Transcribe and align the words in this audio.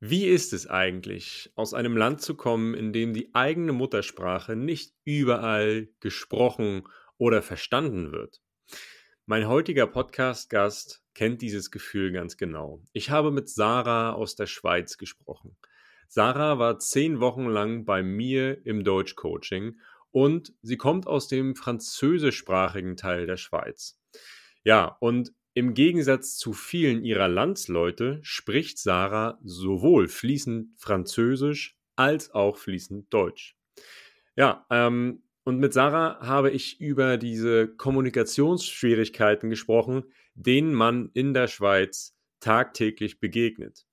Wie 0.00 0.26
ist 0.26 0.52
es 0.52 0.68
eigentlich, 0.68 1.50
aus 1.56 1.74
einem 1.74 1.96
Land 1.96 2.20
zu 2.20 2.36
kommen, 2.36 2.74
in 2.74 2.92
dem 2.92 3.12
die 3.14 3.34
eigene 3.34 3.72
Muttersprache 3.72 4.54
nicht 4.54 4.94
überall 5.04 5.88
gesprochen 5.98 6.84
oder 7.16 7.42
verstanden 7.42 8.12
wird? 8.12 8.40
Mein 9.26 9.48
heutiger 9.48 9.88
Podcast-Gast 9.88 11.02
kennt 11.14 11.42
dieses 11.42 11.72
Gefühl 11.72 12.12
ganz 12.12 12.36
genau. 12.36 12.80
Ich 12.92 13.10
habe 13.10 13.32
mit 13.32 13.48
Sarah 13.48 14.12
aus 14.12 14.36
der 14.36 14.46
Schweiz 14.46 14.98
gesprochen. 14.98 15.56
Sarah 16.06 16.60
war 16.60 16.78
zehn 16.78 17.18
Wochen 17.18 17.46
lang 17.46 17.84
bei 17.84 18.04
mir 18.04 18.64
im 18.64 18.84
Deutschcoaching 18.84 19.80
und 20.12 20.52
sie 20.62 20.76
kommt 20.76 21.08
aus 21.08 21.26
dem 21.26 21.56
französischsprachigen 21.56 22.96
Teil 22.96 23.26
der 23.26 23.36
Schweiz. 23.36 24.00
Ja, 24.62 24.96
und 25.00 25.32
im 25.58 25.74
Gegensatz 25.74 26.36
zu 26.36 26.52
vielen 26.52 27.04
ihrer 27.04 27.26
Landsleute 27.26 28.20
spricht 28.22 28.78
Sarah 28.78 29.40
sowohl 29.42 30.06
fließend 30.06 30.68
Französisch 30.76 31.76
als 31.96 32.30
auch 32.30 32.56
fließend 32.56 33.12
Deutsch. 33.12 33.56
Ja, 34.36 34.64
ähm, 34.70 35.24
und 35.42 35.58
mit 35.58 35.72
Sarah 35.72 36.20
habe 36.20 36.52
ich 36.52 36.80
über 36.80 37.16
diese 37.16 37.66
Kommunikationsschwierigkeiten 37.66 39.50
gesprochen, 39.50 40.04
denen 40.34 40.74
man 40.74 41.10
in 41.12 41.34
der 41.34 41.48
Schweiz 41.48 42.16
tagtäglich 42.38 43.18
begegnet. 43.18 43.84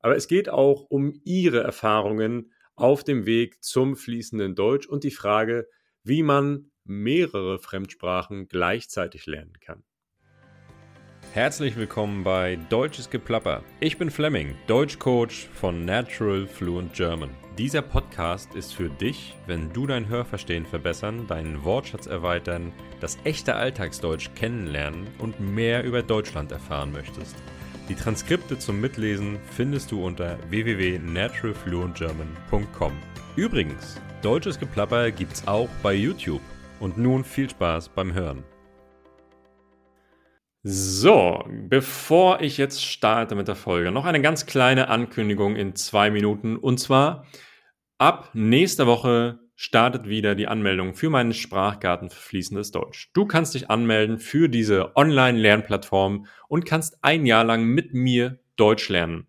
Aber 0.00 0.16
es 0.16 0.26
geht 0.26 0.48
auch 0.48 0.82
um 0.90 1.12
ihre 1.22 1.60
Erfahrungen 1.60 2.50
auf 2.74 3.04
dem 3.04 3.24
Weg 3.24 3.62
zum 3.62 3.94
fließenden 3.94 4.56
Deutsch 4.56 4.88
und 4.88 5.04
die 5.04 5.12
Frage, 5.12 5.68
wie 6.02 6.24
man 6.24 6.72
mehrere 6.82 7.60
Fremdsprachen 7.60 8.48
gleichzeitig 8.48 9.26
lernen 9.26 9.60
kann. 9.60 9.84
Herzlich 11.34 11.74
willkommen 11.74 12.22
bei 12.22 12.54
Deutsches 12.68 13.10
Geplapper. 13.10 13.64
Ich 13.80 13.98
bin 13.98 14.08
Fleming, 14.08 14.54
Deutschcoach 14.68 15.48
von 15.52 15.84
Natural 15.84 16.46
Fluent 16.46 16.94
German. 16.94 17.30
Dieser 17.58 17.82
Podcast 17.82 18.54
ist 18.54 18.72
für 18.72 18.88
dich, 18.88 19.34
wenn 19.48 19.72
du 19.72 19.88
dein 19.88 20.06
Hörverstehen 20.06 20.64
verbessern, 20.64 21.26
deinen 21.26 21.64
Wortschatz 21.64 22.06
erweitern, 22.06 22.72
das 23.00 23.18
echte 23.24 23.56
Alltagsdeutsch 23.56 24.30
kennenlernen 24.36 25.08
und 25.18 25.40
mehr 25.40 25.82
über 25.82 26.04
Deutschland 26.04 26.52
erfahren 26.52 26.92
möchtest. 26.92 27.34
Die 27.88 27.96
Transkripte 27.96 28.56
zum 28.56 28.80
Mitlesen 28.80 29.40
findest 29.50 29.90
du 29.90 30.06
unter 30.06 30.38
www.naturalfluentgerman.com. 30.50 32.92
Übrigens, 33.34 34.00
Deutsches 34.22 34.60
Geplapper 34.60 35.10
gibt's 35.10 35.48
auch 35.48 35.68
bei 35.82 35.94
YouTube. 35.94 36.42
Und 36.78 36.96
nun 36.96 37.24
viel 37.24 37.50
Spaß 37.50 37.88
beim 37.88 38.14
Hören. 38.14 38.44
So, 40.66 41.44
bevor 41.68 42.40
ich 42.40 42.56
jetzt 42.56 42.82
starte 42.82 43.34
mit 43.34 43.48
der 43.48 43.54
Folge, 43.54 43.92
noch 43.92 44.06
eine 44.06 44.22
ganz 44.22 44.46
kleine 44.46 44.88
Ankündigung 44.88 45.56
in 45.56 45.76
zwei 45.76 46.10
Minuten. 46.10 46.56
Und 46.56 46.80
zwar, 46.80 47.26
ab 47.98 48.30
nächster 48.32 48.86
Woche 48.86 49.40
startet 49.56 50.08
wieder 50.08 50.34
die 50.34 50.46
Anmeldung 50.46 50.94
für 50.94 51.10
meinen 51.10 51.34
Sprachgarten 51.34 52.08
für 52.08 52.18
fließendes 52.18 52.70
Deutsch. 52.70 53.10
Du 53.12 53.26
kannst 53.26 53.54
dich 53.54 53.68
anmelden 53.68 54.18
für 54.18 54.48
diese 54.48 54.96
Online-Lernplattform 54.96 56.24
und 56.48 56.64
kannst 56.64 56.96
ein 57.02 57.26
Jahr 57.26 57.44
lang 57.44 57.64
mit 57.64 57.92
mir 57.92 58.38
Deutsch 58.56 58.88
lernen. 58.88 59.28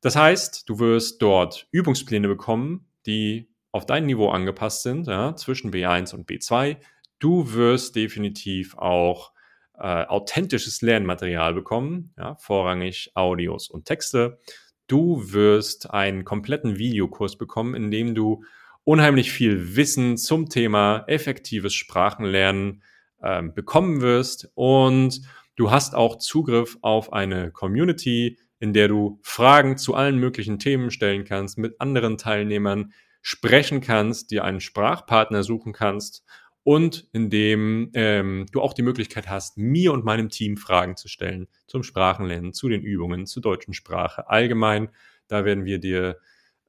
Das 0.00 0.16
heißt, 0.16 0.66
du 0.66 0.78
wirst 0.78 1.20
dort 1.20 1.68
Übungspläne 1.72 2.26
bekommen, 2.26 2.86
die 3.04 3.50
auf 3.70 3.84
dein 3.84 4.06
Niveau 4.06 4.30
angepasst 4.30 4.82
sind, 4.82 5.08
ja, 5.08 5.36
zwischen 5.36 5.72
B1 5.72 6.14
und 6.14 6.26
B2. 6.26 6.78
Du 7.18 7.52
wirst 7.52 7.96
definitiv 7.96 8.78
auch 8.78 9.34
äh, 9.80 10.04
authentisches 10.06 10.82
Lernmaterial 10.82 11.54
bekommen, 11.54 12.12
ja, 12.18 12.36
vorrangig 12.36 13.12
Audios 13.14 13.70
und 13.70 13.86
Texte. 13.86 14.38
Du 14.86 15.32
wirst 15.32 15.90
einen 15.90 16.24
kompletten 16.24 16.76
Videokurs 16.78 17.38
bekommen, 17.38 17.74
in 17.74 17.90
dem 17.90 18.14
du 18.14 18.44
unheimlich 18.84 19.32
viel 19.32 19.76
Wissen 19.76 20.16
zum 20.16 20.48
Thema 20.48 21.04
effektives 21.06 21.72
Sprachenlernen 21.72 22.82
äh, 23.22 23.42
bekommen 23.42 24.00
wirst 24.02 24.50
und 24.54 25.22
du 25.56 25.70
hast 25.70 25.94
auch 25.94 26.18
Zugriff 26.18 26.76
auf 26.82 27.12
eine 27.12 27.50
Community, 27.50 28.38
in 28.58 28.74
der 28.74 28.88
du 28.88 29.18
Fragen 29.22 29.78
zu 29.78 29.94
allen 29.94 30.18
möglichen 30.18 30.58
Themen 30.58 30.90
stellen 30.90 31.24
kannst, 31.24 31.56
mit 31.56 31.80
anderen 31.80 32.18
Teilnehmern 32.18 32.92
sprechen 33.22 33.80
kannst, 33.80 34.30
dir 34.30 34.44
einen 34.44 34.60
Sprachpartner 34.60 35.42
suchen 35.42 35.72
kannst 35.72 36.24
und 36.62 37.08
in 37.12 37.30
dem 37.30 37.90
ähm, 37.94 38.46
du 38.52 38.60
auch 38.60 38.74
die 38.74 38.82
Möglichkeit 38.82 39.28
hast, 39.28 39.56
mir 39.56 39.92
und 39.92 40.04
meinem 40.04 40.28
Team 40.28 40.56
Fragen 40.56 40.96
zu 40.96 41.08
stellen 41.08 41.48
zum 41.66 41.82
Sprachenlernen, 41.82 42.52
zu 42.52 42.68
den 42.68 42.82
Übungen, 42.82 43.26
zur 43.26 43.42
deutschen 43.42 43.74
Sprache 43.74 44.28
allgemein. 44.28 44.90
Da 45.26 45.44
werden 45.44 45.64
wir 45.64 45.78
dir 45.78 46.18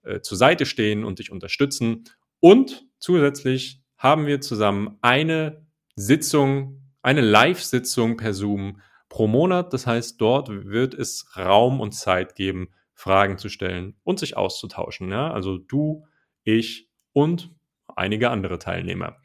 äh, 0.03 0.21
zur 0.21 0.37
Seite 0.37 0.65
stehen 0.65 1.03
und 1.03 1.19
dich 1.19 1.31
unterstützen. 1.31 2.05
Und 2.39 2.85
zusätzlich 2.99 3.81
haben 3.97 4.25
wir 4.25 4.41
zusammen 4.41 4.97
eine 5.01 5.65
Sitzung, 5.95 6.81
eine 7.01 7.21
Live-Sitzung 7.21 8.17
per 8.17 8.33
Zoom 8.33 8.81
pro 9.09 9.27
Monat. 9.27 9.73
Das 9.73 9.85
heißt, 9.85 10.19
dort 10.21 10.49
wird 10.49 10.93
es 10.93 11.25
Raum 11.35 11.79
und 11.79 11.91
Zeit 11.91 12.35
geben, 12.35 12.69
Fragen 12.93 13.37
zu 13.37 13.49
stellen 13.49 13.95
und 14.03 14.19
sich 14.19 14.37
auszutauschen. 14.37 15.11
Ja? 15.11 15.31
Also 15.31 15.57
du, 15.57 16.05
ich 16.43 16.89
und 17.13 17.53
einige 17.95 18.29
andere 18.29 18.57
Teilnehmer. 18.57 19.17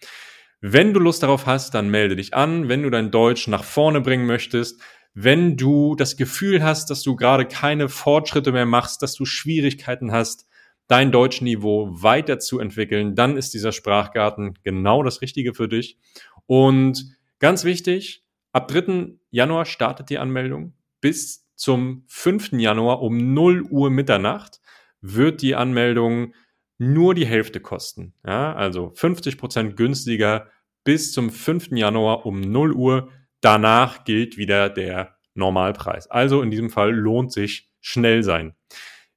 Wenn 0.60 0.94
du 0.94 1.00
Lust 1.00 1.22
darauf 1.22 1.46
hast, 1.46 1.74
dann 1.74 1.90
melde 1.90 2.16
dich 2.16 2.34
an. 2.34 2.68
Wenn 2.68 2.82
du 2.82 2.90
dein 2.90 3.10
Deutsch 3.10 3.46
nach 3.48 3.64
vorne 3.64 4.00
bringen 4.00 4.26
möchtest, 4.26 4.80
wenn 5.12 5.56
du 5.56 5.94
das 5.96 6.16
Gefühl 6.16 6.62
hast, 6.62 6.90
dass 6.90 7.02
du 7.02 7.16
gerade 7.16 7.46
keine 7.46 7.88
Fortschritte 7.88 8.52
mehr 8.52 8.66
machst, 8.66 9.02
dass 9.02 9.14
du 9.14 9.24
Schwierigkeiten 9.24 10.12
hast, 10.12 10.46
dein 10.88 11.10
Deutschniveau 11.10 11.88
weiterzuentwickeln, 12.02 13.14
dann 13.14 13.36
ist 13.36 13.54
dieser 13.54 13.72
Sprachgarten 13.72 14.58
genau 14.62 15.02
das 15.02 15.20
Richtige 15.20 15.54
für 15.54 15.68
dich. 15.68 15.98
Und 16.46 17.16
ganz 17.38 17.64
wichtig, 17.64 18.24
ab 18.52 18.68
3. 18.68 19.14
Januar 19.30 19.64
startet 19.64 20.10
die 20.10 20.18
Anmeldung. 20.18 20.74
Bis 21.00 21.46
zum 21.54 22.04
5. 22.08 22.52
Januar 22.52 23.02
um 23.02 23.34
0 23.34 23.62
Uhr 23.62 23.90
Mitternacht 23.90 24.60
wird 25.00 25.42
die 25.42 25.54
Anmeldung 25.54 26.34
nur 26.78 27.14
die 27.14 27.26
Hälfte 27.26 27.60
kosten. 27.60 28.14
Ja, 28.26 28.54
also 28.54 28.92
50 28.94 29.38
Prozent 29.38 29.76
günstiger 29.76 30.48
bis 30.84 31.12
zum 31.12 31.30
5. 31.30 31.68
Januar 31.72 32.26
um 32.26 32.40
0 32.40 32.72
Uhr. 32.72 33.08
Danach 33.40 34.04
gilt 34.04 34.36
wieder 34.36 34.68
der 34.70 35.16
Normalpreis. 35.34 36.06
Also 36.08 36.42
in 36.42 36.50
diesem 36.50 36.70
Fall 36.70 36.92
lohnt 36.92 37.32
sich 37.32 37.70
schnell 37.80 38.22
sein. 38.22 38.54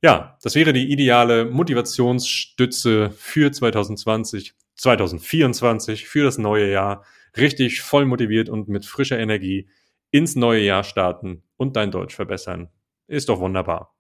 Ja, 0.02 0.38
das 0.42 0.56
wäre 0.56 0.72
die 0.74 0.92
ideale 0.92 1.46
Motivationsstütze 1.46 3.12
für 3.12 3.52
2020, 3.52 4.54
2024, 4.76 6.08
für 6.08 6.24
das 6.24 6.38
neue 6.38 6.72
Jahr. 6.72 7.04
Richtig 7.38 7.82
voll 7.82 8.06
motiviert 8.06 8.50
und 8.50 8.70
mit 8.70 8.86
frischer 8.86 9.20
Energie 9.20 9.70
ins 10.12 10.36
neue 10.36 10.62
Jahr 10.62 10.84
starten 10.84 11.44
und 11.58 11.76
dein 11.76 11.92
Deutsch 11.92 12.16
verbessern. 12.16 12.70
Ist 13.08 13.30
doch 13.30 13.40
wunderbar. 13.40 13.96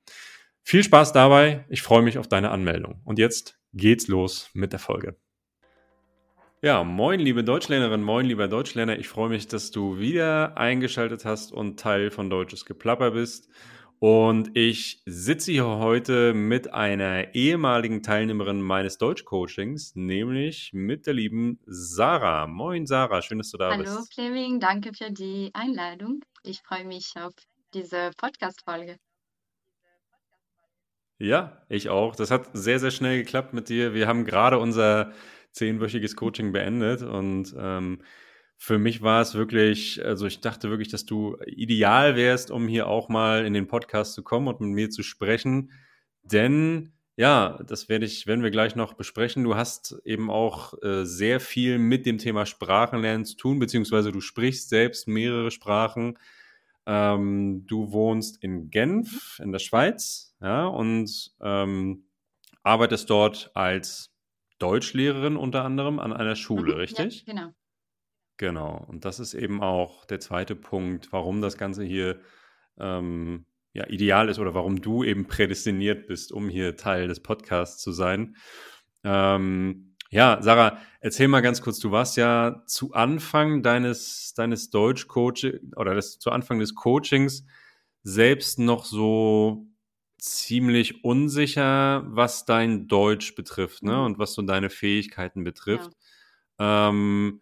Viel 0.69 0.83
Spaß 0.83 1.13
dabei. 1.13 1.65
Ich 1.67 1.81
freue 1.81 2.03
mich 2.03 2.19
auf 2.19 2.27
deine 2.27 2.51
Anmeldung. 2.51 3.01
Und 3.03 3.17
jetzt 3.17 3.57
geht's 3.73 4.07
los 4.07 4.51
mit 4.53 4.71
der 4.71 4.77
Folge. 4.77 5.17
Ja, 6.61 6.83
moin, 6.83 7.19
liebe 7.19 7.43
Deutschlernerin, 7.43 8.03
moin, 8.03 8.27
lieber 8.27 8.47
Deutschlerner. 8.47 8.99
Ich 8.99 9.07
freue 9.07 9.29
mich, 9.29 9.47
dass 9.47 9.71
du 9.71 9.97
wieder 9.97 10.59
eingeschaltet 10.59 11.25
hast 11.25 11.51
und 11.51 11.79
Teil 11.79 12.11
von 12.11 12.29
Deutsches 12.29 12.65
Geplapper 12.65 13.09
bist. 13.09 13.49
Und 13.97 14.55
ich 14.55 15.01
sitze 15.07 15.53
hier 15.53 15.65
heute 15.65 16.35
mit 16.35 16.71
einer 16.71 17.33
ehemaligen 17.33 18.03
Teilnehmerin 18.03 18.61
meines 18.61 18.99
Deutschcoachings, 18.99 19.95
nämlich 19.95 20.69
mit 20.71 21.07
der 21.07 21.15
lieben 21.15 21.59
Sarah. 21.65 22.45
Moin, 22.45 22.85
Sarah, 22.85 23.23
schön, 23.23 23.39
dass 23.39 23.49
du 23.49 23.57
da 23.57 23.71
Hallo, 23.71 23.81
bist. 23.81 23.95
Hallo, 23.95 24.05
Fleming, 24.13 24.59
danke 24.59 24.93
für 24.93 25.09
die 25.09 25.49
Einladung. 25.53 26.19
Ich 26.43 26.61
freue 26.61 26.85
mich 26.85 27.13
auf 27.15 27.33
diese 27.73 28.11
Podcast-Folge. 28.17 28.97
Ja, 31.19 31.61
ich 31.67 31.89
auch. 31.89 32.15
Das 32.15 32.31
hat 32.31 32.49
sehr, 32.53 32.79
sehr 32.79 32.91
schnell 32.91 33.17
geklappt 33.17 33.53
mit 33.53 33.67
dir. 33.69 33.93
Wir 33.93 34.07
haben 34.07 34.23
gerade 34.25 34.57
unser 34.57 35.11
zehnwöchiges 35.51 36.15
Coaching 36.15 36.53
beendet 36.53 37.01
und 37.01 37.53
ähm, 37.57 38.01
für 38.57 38.77
mich 38.77 39.01
war 39.01 39.21
es 39.21 39.35
wirklich, 39.35 40.03
also 40.05 40.27
ich 40.27 40.41
dachte 40.41 40.69
wirklich, 40.69 40.89
dass 40.89 41.05
du 41.05 41.37
ideal 41.45 42.15
wärst, 42.15 42.51
um 42.51 42.67
hier 42.67 42.87
auch 42.87 43.09
mal 43.09 43.45
in 43.45 43.53
den 43.53 43.67
Podcast 43.67 44.13
zu 44.13 44.23
kommen 44.23 44.47
und 44.47 44.61
mit 44.61 44.69
mir 44.69 44.89
zu 44.89 45.03
sprechen. 45.03 45.71
Denn 46.23 46.93
ja, 47.17 47.59
das 47.67 47.89
werde 47.89 48.05
ich, 48.05 48.27
werden 48.27 48.43
wir 48.43 48.51
gleich 48.51 48.75
noch 48.75 48.93
besprechen. 48.93 49.43
Du 49.43 49.55
hast 49.55 49.97
eben 50.05 50.29
auch 50.29 50.73
äh, 50.83 51.05
sehr 51.05 51.41
viel 51.41 51.79
mit 51.79 52.05
dem 52.05 52.17
Thema 52.17 52.45
Sprachenlernen 52.45 53.25
zu 53.25 53.35
tun, 53.35 53.59
beziehungsweise 53.59 54.11
du 54.13 54.21
sprichst 54.21 54.69
selbst 54.69 55.07
mehrere 55.07 55.51
Sprachen. 55.51 56.17
Ähm, 56.85 57.65
du 57.67 57.91
wohnst 57.91 58.43
in 58.43 58.69
Genf 58.71 59.39
in 59.43 59.51
der 59.51 59.59
Schweiz, 59.59 60.35
ja, 60.41 60.65
und 60.67 61.31
ähm, 61.41 62.05
arbeitest 62.63 63.09
dort 63.09 63.51
als 63.55 64.13
Deutschlehrerin 64.59 65.37
unter 65.37 65.63
anderem 65.65 65.99
an 65.99 66.13
einer 66.13 66.35
Schule, 66.35 66.73
Mhm, 66.73 66.77
richtig? 66.77 67.25
ja, 67.25 67.33
genau. 67.33 67.53
Genau. 68.37 68.85
Und 68.87 69.03
das 69.05 69.19
ist 69.19 69.33
eben 69.33 69.61
auch 69.61 70.05
der 70.05 70.19
zweite 70.19 70.55
Punkt, 70.55 71.11
warum 71.11 71.41
das 71.41 71.57
Ganze 71.57 71.83
hier 71.83 72.21
ähm, 72.79 73.45
ja, 73.73 73.85
ideal 73.87 74.29
ist 74.29 74.39
oder 74.39 74.53
warum 74.53 74.81
du 74.81 75.03
eben 75.03 75.27
prädestiniert 75.27 76.07
bist, 76.07 76.31
um 76.31 76.47
hier 76.49 76.77
Teil 76.77 77.07
des 77.07 77.21
Podcasts 77.21 77.81
zu 77.83 77.91
sein. 77.91 78.37
Ähm, 79.03 79.88
ja, 80.09 80.39
Sarah, 80.41 80.79
erzähl 81.01 81.27
mal 81.27 81.41
ganz 81.41 81.61
kurz, 81.61 81.79
du 81.79 81.91
warst 81.91 82.17
ja 82.17 82.63
zu 82.65 82.93
Anfang 82.93 83.61
deines, 83.61 84.33
deines 84.35 84.69
Deutsch-Coaching 84.69 85.73
oder 85.75 85.93
des, 85.95 86.19
zu 86.19 86.31
Anfang 86.31 86.59
des 86.59 86.75
Coachings 86.75 87.45
selbst 88.03 88.59
noch 88.59 88.85
so 88.85 89.67
ziemlich 90.17 91.03
unsicher, 91.03 92.03
was 92.07 92.45
dein 92.45 92.87
Deutsch 92.87 93.35
betrifft, 93.35 93.83
ne? 93.83 93.93
Mhm. 93.93 94.03
Und 94.03 94.19
was 94.19 94.33
so 94.33 94.41
deine 94.41 94.69
Fähigkeiten 94.69 95.43
betrifft. 95.43 95.91
Ja. 96.59 96.89
Ähm, 96.89 97.41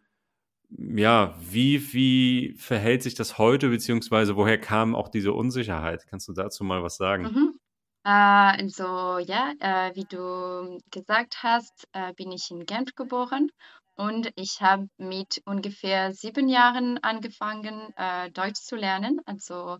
ja, 0.69 1.35
wie, 1.39 1.93
wie 1.93 2.53
verhält 2.57 3.01
sich 3.01 3.15
das 3.15 3.37
heute, 3.37 3.69
beziehungsweise 3.69 4.35
woher 4.35 4.59
kam 4.59 4.95
auch 4.95 5.07
diese 5.07 5.33
Unsicherheit? 5.33 6.05
Kannst 6.07 6.27
du 6.27 6.33
dazu 6.33 6.63
mal 6.63 6.83
was 6.83 6.97
sagen? 6.97 7.23
Mhm. 7.23 7.59
Äh, 8.07 8.09
also 8.09 9.19
ja, 9.19 9.53
äh, 9.59 9.95
wie 9.95 10.05
du 10.05 10.79
gesagt 10.91 11.43
hast, 11.43 11.87
äh, 11.93 12.13
bin 12.13 12.31
ich 12.31 12.49
in 12.51 12.65
Genf 12.65 12.95
geboren 12.95 13.49
und 13.95 14.31
ich 14.35 14.61
habe 14.61 14.87
mit 14.97 15.41
ungefähr 15.45 16.13
sieben 16.13 16.47
Jahren 16.49 16.99
angefangen, 17.03 17.93
Deutsch 18.33 18.61
zu 18.61 18.75
lernen. 18.75 19.21
Also, 19.25 19.79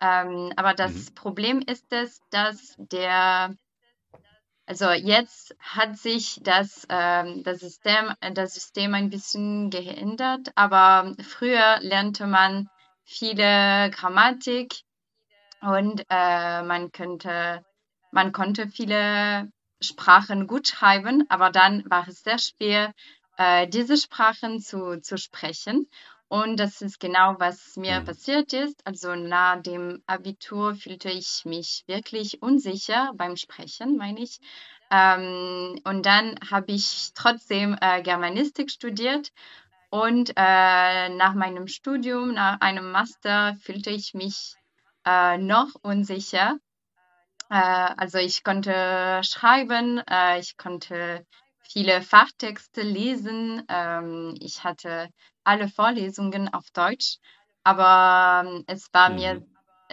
ähm, 0.00 0.52
aber 0.56 0.74
das 0.74 0.92
Mhm. 0.94 1.14
Problem 1.16 1.60
ist 1.66 1.86
es, 1.92 2.20
dass 2.30 2.74
der 2.78 3.54
also 4.66 4.90
jetzt 4.90 5.54
hat 5.58 5.96
sich 5.98 6.40
das, 6.42 6.86
ähm, 6.88 7.42
das 7.44 7.60
System, 7.60 8.14
das 8.34 8.54
System 8.54 8.94
ein 8.94 9.10
bisschen 9.10 9.70
geändert, 9.70 10.48
aber 10.54 11.14
früher 11.22 11.78
lernte 11.80 12.26
man 12.26 12.68
viele 13.04 13.90
Grammatik 13.90 14.74
und 15.64 16.04
äh, 16.10 16.62
man 16.62 16.92
könnte, 16.92 17.64
man 18.12 18.32
konnte 18.32 18.68
viele 18.68 19.50
Sprachen 19.80 20.46
gut 20.46 20.68
schreiben, 20.68 21.24
aber 21.28 21.50
dann 21.50 21.88
war 21.90 22.06
es 22.06 22.22
sehr 22.22 22.38
schwer, 22.38 22.92
äh, 23.38 23.66
diese 23.66 23.96
Sprachen 23.96 24.60
zu, 24.60 25.00
zu 25.00 25.16
sprechen. 25.16 25.88
Und 26.28 26.58
das 26.58 26.80
ist 26.82 27.00
genau, 27.00 27.36
was 27.38 27.76
mir 27.76 28.00
mhm. 28.00 28.04
passiert 28.06 28.52
ist. 28.52 28.86
Also 28.86 29.14
nach 29.14 29.62
dem 29.62 30.02
Abitur 30.06 30.74
fühlte 30.74 31.10
ich 31.10 31.44
mich 31.44 31.84
wirklich 31.86 32.42
unsicher 32.42 33.12
beim 33.14 33.36
Sprechen, 33.36 33.96
meine 33.96 34.20
ich. 34.20 34.40
Ähm, 34.90 35.80
und 35.84 36.04
dann 36.06 36.34
habe 36.50 36.72
ich 36.72 37.10
trotzdem 37.14 37.76
äh, 37.80 38.02
Germanistik 38.02 38.70
studiert. 38.70 39.32
Und 39.90 40.30
äh, 40.30 41.08
nach 41.10 41.34
meinem 41.34 41.68
Studium, 41.68 42.34
nach 42.34 42.60
einem 42.60 42.90
Master, 42.90 43.56
fühlte 43.60 43.90
ich 43.90 44.12
mich 44.12 44.56
äh, 45.04 45.38
noch 45.38 45.74
unsicher. 45.82 46.58
Äh, 47.50 47.54
also 47.54 48.18
ich 48.18 48.42
konnte 48.42 49.20
schreiben, 49.22 50.02
äh, 50.08 50.40
ich 50.40 50.56
konnte 50.56 51.26
viele 51.60 52.02
Fachtexte 52.02 52.82
lesen. 52.82 53.62
Ähm, 53.68 54.34
ich 54.40 54.64
hatte 54.64 55.08
alle 55.44 55.68
Vorlesungen 55.68 56.52
auf 56.52 56.70
Deutsch, 56.72 57.18
aber 57.62 58.48
ähm, 58.48 58.64
es 58.66 58.92
war 58.92 59.10
mhm. 59.10 59.16
mir, 59.16 59.46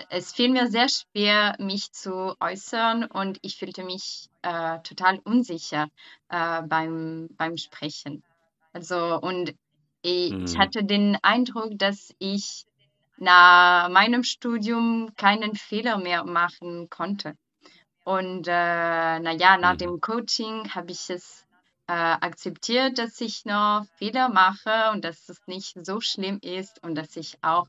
es 0.10 0.34
fiel 0.34 0.50
mir 0.50 0.68
sehr 0.68 0.88
schwer, 0.90 1.56
mich 1.60 1.92
zu 1.92 2.36
äußern 2.40 3.06
und 3.06 3.40
ich 3.42 3.58
fühlte 3.58 3.84
mich 3.84 4.30
äh, 4.42 4.80
total 4.80 5.20
unsicher 5.20 5.88
äh, 6.30 6.62
beim, 6.64 7.30
beim 7.38 7.58
Sprechen. 7.58 8.24
Also 8.74 9.20
und 9.20 9.54
ich, 10.02 10.32
mhm. 10.32 10.46
ich 10.46 10.58
hatte 10.58 10.84
den 10.84 11.18
Eindruck, 11.22 11.78
dass 11.78 12.14
ich 12.18 12.66
nach 13.22 13.88
meinem 13.90 14.24
Studium 14.24 15.14
keinen 15.16 15.56
Fehler 15.56 16.00
mehr 16.00 16.24
machen 16.24 16.90
konnte. 16.90 17.36
Und 18.04 18.48
äh, 18.48 19.20
naja, 19.20 19.58
nach 19.58 19.74
mhm. 19.74 19.78
dem 19.78 20.02
Coaching 20.02 20.74
habe 20.74 20.92
ich 20.92 21.08
es 21.12 21.46
äh, 21.86 21.94
akzeptiert, 21.94 22.98
dass 22.98 23.22
ich 23.22 23.46
noch 23.46 23.86
Fehler 23.96 24.30
mache 24.30 24.90
und 24.92 25.06
dass 25.06 25.30
es 25.30 25.40
nicht 25.46 25.86
so 25.86 26.02
schlimm 26.02 26.40
ist 26.42 26.82
und 26.84 26.96
dass 26.96 27.16
ich 27.16 27.38
auch, 27.44 27.68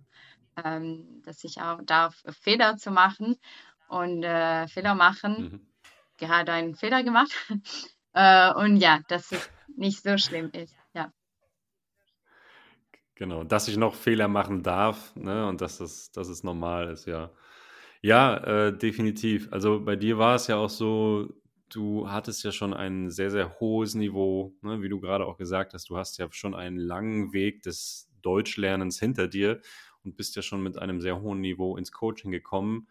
ähm, 0.64 1.22
dass 1.26 1.44
ich 1.44 1.60
auch 1.60 1.80
darf, 1.82 2.22
Fehler 2.40 2.78
zu 2.78 2.90
machen 2.90 3.36
und 3.88 4.22
äh, 4.22 4.66
Fehler 4.68 4.94
machen. 4.94 5.32
Mhm. 5.42 5.66
Gerade 6.16 6.52
einen 6.52 6.76
Fehler 6.76 7.02
gemacht. 7.02 7.32
äh, 8.14 8.54
und 8.54 8.78
ja, 8.78 9.00
dass 9.08 9.32
es 9.32 9.50
nicht 9.76 10.02
so 10.02 10.16
schlimm 10.16 10.50
ist. 10.52 10.74
Genau, 13.14 13.44
dass 13.44 13.68
ich 13.68 13.76
noch 13.76 13.94
Fehler 13.94 14.26
machen 14.28 14.62
darf 14.62 15.14
ne, 15.16 15.46
und 15.46 15.60
dass 15.60 15.80
es, 15.80 16.12
dass 16.12 16.28
es 16.28 16.42
normal 16.44 16.88
ist, 16.90 17.06
ja. 17.06 17.30
Ja, 18.02 18.36
äh, 18.68 18.76
definitiv. 18.76 19.48
Also 19.52 19.80
bei 19.84 19.96
dir 19.96 20.18
war 20.18 20.34
es 20.36 20.48
ja 20.48 20.56
auch 20.56 20.70
so, 20.70 21.32
du 21.70 22.10
hattest 22.10 22.42
ja 22.44 22.52
schon 22.52 22.74
ein 22.74 23.10
sehr, 23.10 23.30
sehr 23.30 23.60
hohes 23.60 23.94
Niveau, 23.94 24.56
ne? 24.62 24.82
wie 24.82 24.88
du 24.88 25.00
gerade 25.00 25.26
auch 25.26 25.36
gesagt 25.38 25.74
hast. 25.74 25.88
Du 25.90 25.96
hast 25.96 26.18
ja 26.18 26.28
schon 26.32 26.54
einen 26.54 26.78
langen 26.78 27.32
Weg 27.32 27.62
des 27.62 28.10
Deutschlernens 28.22 28.98
hinter 28.98 29.28
dir 29.28 29.60
und 30.04 30.16
bist 30.16 30.34
ja 30.36 30.42
schon 30.42 30.62
mit 30.62 30.78
einem 30.78 31.00
sehr 31.00 31.20
hohen 31.22 31.40
Niveau 31.40 31.76
ins 31.76 31.92
Coaching 31.92 32.32
gekommen. 32.32 32.88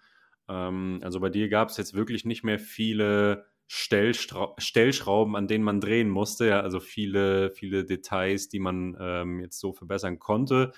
Ähm, 0.48 1.00
also 1.04 1.20
bei 1.20 1.30
dir 1.30 1.50
gab 1.50 1.70
es 1.70 1.78
jetzt 1.78 1.94
wirklich 1.94 2.26
nicht 2.26 2.44
mehr 2.44 2.60
viele 2.60 3.51
Stellschrauben, 3.74 5.38
an 5.38 5.48
denen 5.48 5.64
man 5.64 5.80
drehen 5.80 6.10
musste. 6.10 6.48
Ja? 6.48 6.60
Also 6.60 6.82
viele, 6.82 7.52
viele 7.52 7.86
Details, 7.86 8.50
die 8.50 8.60
man 8.60 8.98
ähm, 9.00 9.40
jetzt 9.40 9.60
so 9.62 9.72
verbessern 9.72 10.20
konnte. 10.20 10.74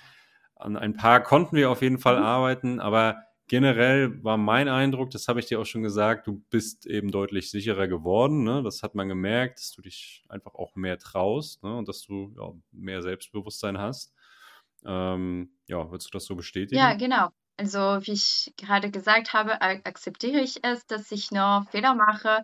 An 0.54 0.76
ein 0.76 0.94
paar 0.94 1.20
konnten 1.20 1.56
wir 1.56 1.70
auf 1.70 1.82
jeden 1.82 1.98
Fall 1.98 2.18
mhm. 2.18 2.24
arbeiten, 2.24 2.80
aber 2.80 3.16
generell 3.48 4.22
war 4.22 4.36
mein 4.36 4.68
Eindruck, 4.68 5.10
das 5.10 5.26
habe 5.26 5.40
ich 5.40 5.46
dir 5.46 5.60
auch 5.60 5.66
schon 5.66 5.82
gesagt, 5.82 6.28
du 6.28 6.44
bist 6.50 6.86
eben 6.86 7.10
deutlich 7.10 7.50
sicherer 7.50 7.88
geworden. 7.88 8.44
Ne? 8.44 8.62
Das 8.62 8.84
hat 8.84 8.94
man 8.94 9.08
gemerkt, 9.08 9.58
dass 9.58 9.72
du 9.72 9.82
dich 9.82 10.24
einfach 10.28 10.54
auch 10.54 10.76
mehr 10.76 10.96
traust 10.96 11.64
ne? 11.64 11.76
und 11.76 11.88
dass 11.88 12.02
du 12.02 12.32
ja, 12.38 12.52
mehr 12.70 13.02
Selbstbewusstsein 13.02 13.76
hast. 13.76 14.14
Ähm, 14.86 15.50
ja, 15.66 15.90
würdest 15.90 16.10
du 16.10 16.16
das 16.16 16.26
so 16.26 16.36
bestätigen? 16.36 16.80
Ja, 16.80 16.94
genau. 16.94 17.30
Also, 17.56 17.78
wie 17.78 18.12
ich 18.12 18.52
gerade 18.56 18.90
gesagt 18.90 19.32
habe, 19.32 19.60
akzeptiere 19.60 20.40
ich 20.40 20.64
es, 20.64 20.86
dass 20.86 21.10
ich 21.12 21.30
noch 21.30 21.66
Fehler 21.70 21.94
mache. 21.94 22.42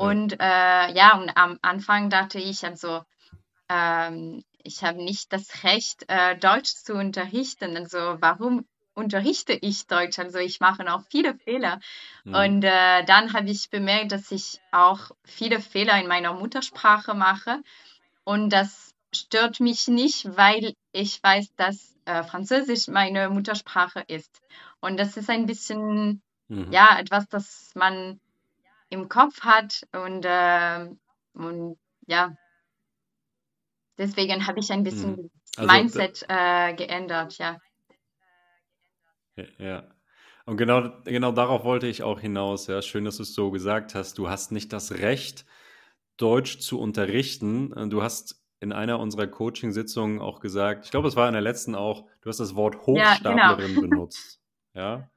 Und 0.00 0.32
ja, 0.32 0.86
äh, 0.86 0.94
ja 0.94 1.16
und 1.18 1.30
am 1.36 1.58
Anfang 1.62 2.10
dachte 2.10 2.38
ich, 2.38 2.64
also, 2.64 3.02
ähm, 3.68 4.42
ich 4.62 4.82
habe 4.82 5.02
nicht 5.02 5.32
das 5.32 5.64
Recht, 5.64 6.04
äh, 6.08 6.36
Deutsch 6.36 6.74
zu 6.74 6.94
unterrichten. 6.94 7.76
Also, 7.76 8.16
warum 8.20 8.64
unterrichte 8.94 9.52
ich 9.52 9.86
Deutsch. 9.86 10.18
Also 10.18 10.38
ich 10.38 10.60
mache 10.60 10.84
noch 10.84 11.04
viele 11.10 11.34
Fehler. 11.34 11.80
Mhm. 12.24 12.34
Und 12.34 12.64
äh, 12.64 13.04
dann 13.04 13.32
habe 13.32 13.50
ich 13.50 13.70
bemerkt, 13.70 14.12
dass 14.12 14.30
ich 14.30 14.60
auch 14.72 15.10
viele 15.24 15.60
Fehler 15.60 15.98
in 16.00 16.08
meiner 16.08 16.32
Muttersprache 16.34 17.14
mache. 17.14 17.62
Und 18.24 18.50
das 18.50 18.92
stört 19.12 19.60
mich 19.60 19.88
nicht, 19.88 20.36
weil 20.36 20.74
ich 20.92 21.22
weiß, 21.22 21.54
dass 21.56 21.96
äh, 22.04 22.22
Französisch 22.22 22.88
meine 22.88 23.30
Muttersprache 23.30 24.04
ist. 24.06 24.40
Und 24.80 24.98
das 24.98 25.16
ist 25.16 25.30
ein 25.30 25.46
bisschen, 25.46 26.22
mhm. 26.48 26.70
ja, 26.70 26.98
etwas, 26.98 27.28
das 27.28 27.72
man 27.74 28.20
im 28.90 29.08
Kopf 29.08 29.40
hat. 29.40 29.86
Und, 29.92 30.24
äh, 30.24 30.88
und 31.32 31.78
ja, 32.06 32.36
deswegen 33.96 34.46
habe 34.46 34.60
ich 34.60 34.70
ein 34.70 34.82
bisschen 34.82 35.12
mhm. 35.12 35.30
also, 35.56 35.72
Mindset 35.72 36.24
äh, 36.28 36.74
geändert, 36.74 37.38
ja. 37.38 37.58
Ja. 39.58 39.84
Und 40.44 40.56
genau, 40.56 40.90
genau 41.04 41.32
darauf 41.32 41.64
wollte 41.64 41.86
ich 41.86 42.02
auch 42.02 42.20
hinaus. 42.20 42.66
Ja, 42.66 42.82
schön, 42.82 43.04
dass 43.04 43.16
du 43.16 43.22
es 43.22 43.34
so 43.34 43.50
gesagt 43.50 43.94
hast. 43.94 44.18
Du 44.18 44.28
hast 44.28 44.52
nicht 44.52 44.72
das 44.72 44.92
Recht, 44.92 45.46
Deutsch 46.16 46.58
zu 46.58 46.78
unterrichten. 46.78 47.88
Du 47.88 48.02
hast 48.02 48.42
in 48.58 48.72
einer 48.72 48.98
unserer 48.98 49.26
Coaching-Sitzungen 49.26 50.20
auch 50.20 50.40
gesagt, 50.40 50.84
ich 50.84 50.90
glaube, 50.90 51.08
es 51.08 51.16
war 51.16 51.28
in 51.28 51.32
der 51.32 51.42
letzten 51.42 51.74
auch, 51.74 52.06
du 52.20 52.28
hast 52.28 52.40
das 52.40 52.54
Wort 52.54 52.86
Hochstaplerin 52.86 53.38
ja, 53.38 53.54
genau. 53.54 53.80
benutzt. 53.88 54.40
Ja. 54.74 55.08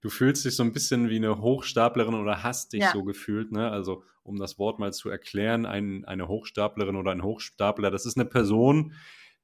Du 0.00 0.10
fühlst 0.10 0.44
dich 0.44 0.54
so 0.54 0.62
ein 0.62 0.72
bisschen 0.72 1.08
wie 1.08 1.16
eine 1.16 1.40
Hochstaplerin 1.40 2.14
oder 2.14 2.42
hast 2.42 2.72
dich 2.72 2.82
ja. 2.82 2.92
so 2.92 3.02
gefühlt, 3.04 3.52
ne? 3.52 3.70
Also, 3.70 4.04
um 4.22 4.38
das 4.38 4.58
Wort 4.58 4.78
mal 4.78 4.92
zu 4.92 5.08
erklären, 5.08 5.66
ein, 5.66 6.04
eine 6.04 6.28
Hochstaplerin 6.28 6.96
oder 6.96 7.12
ein 7.12 7.22
Hochstapler, 7.22 7.90
das 7.90 8.06
ist 8.06 8.16
eine 8.16 8.26
Person, 8.26 8.92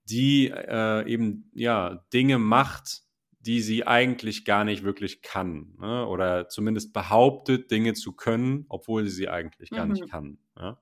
die 0.04 0.48
äh, 0.48 1.08
eben 1.10 1.50
ja 1.54 2.04
Dinge 2.12 2.38
macht, 2.38 3.02
die 3.40 3.60
sie 3.60 3.86
eigentlich 3.86 4.44
gar 4.44 4.64
nicht 4.64 4.84
wirklich 4.84 5.22
kann. 5.22 5.74
Ne? 5.78 6.06
Oder 6.06 6.48
zumindest 6.48 6.92
behauptet, 6.92 7.70
Dinge 7.70 7.94
zu 7.94 8.12
können, 8.12 8.64
obwohl 8.68 9.04
sie 9.04 9.14
sie 9.14 9.28
eigentlich 9.28 9.70
gar 9.70 9.86
mhm. 9.86 9.92
nicht 9.92 10.10
kann. 10.10 10.38
Ja? 10.56 10.78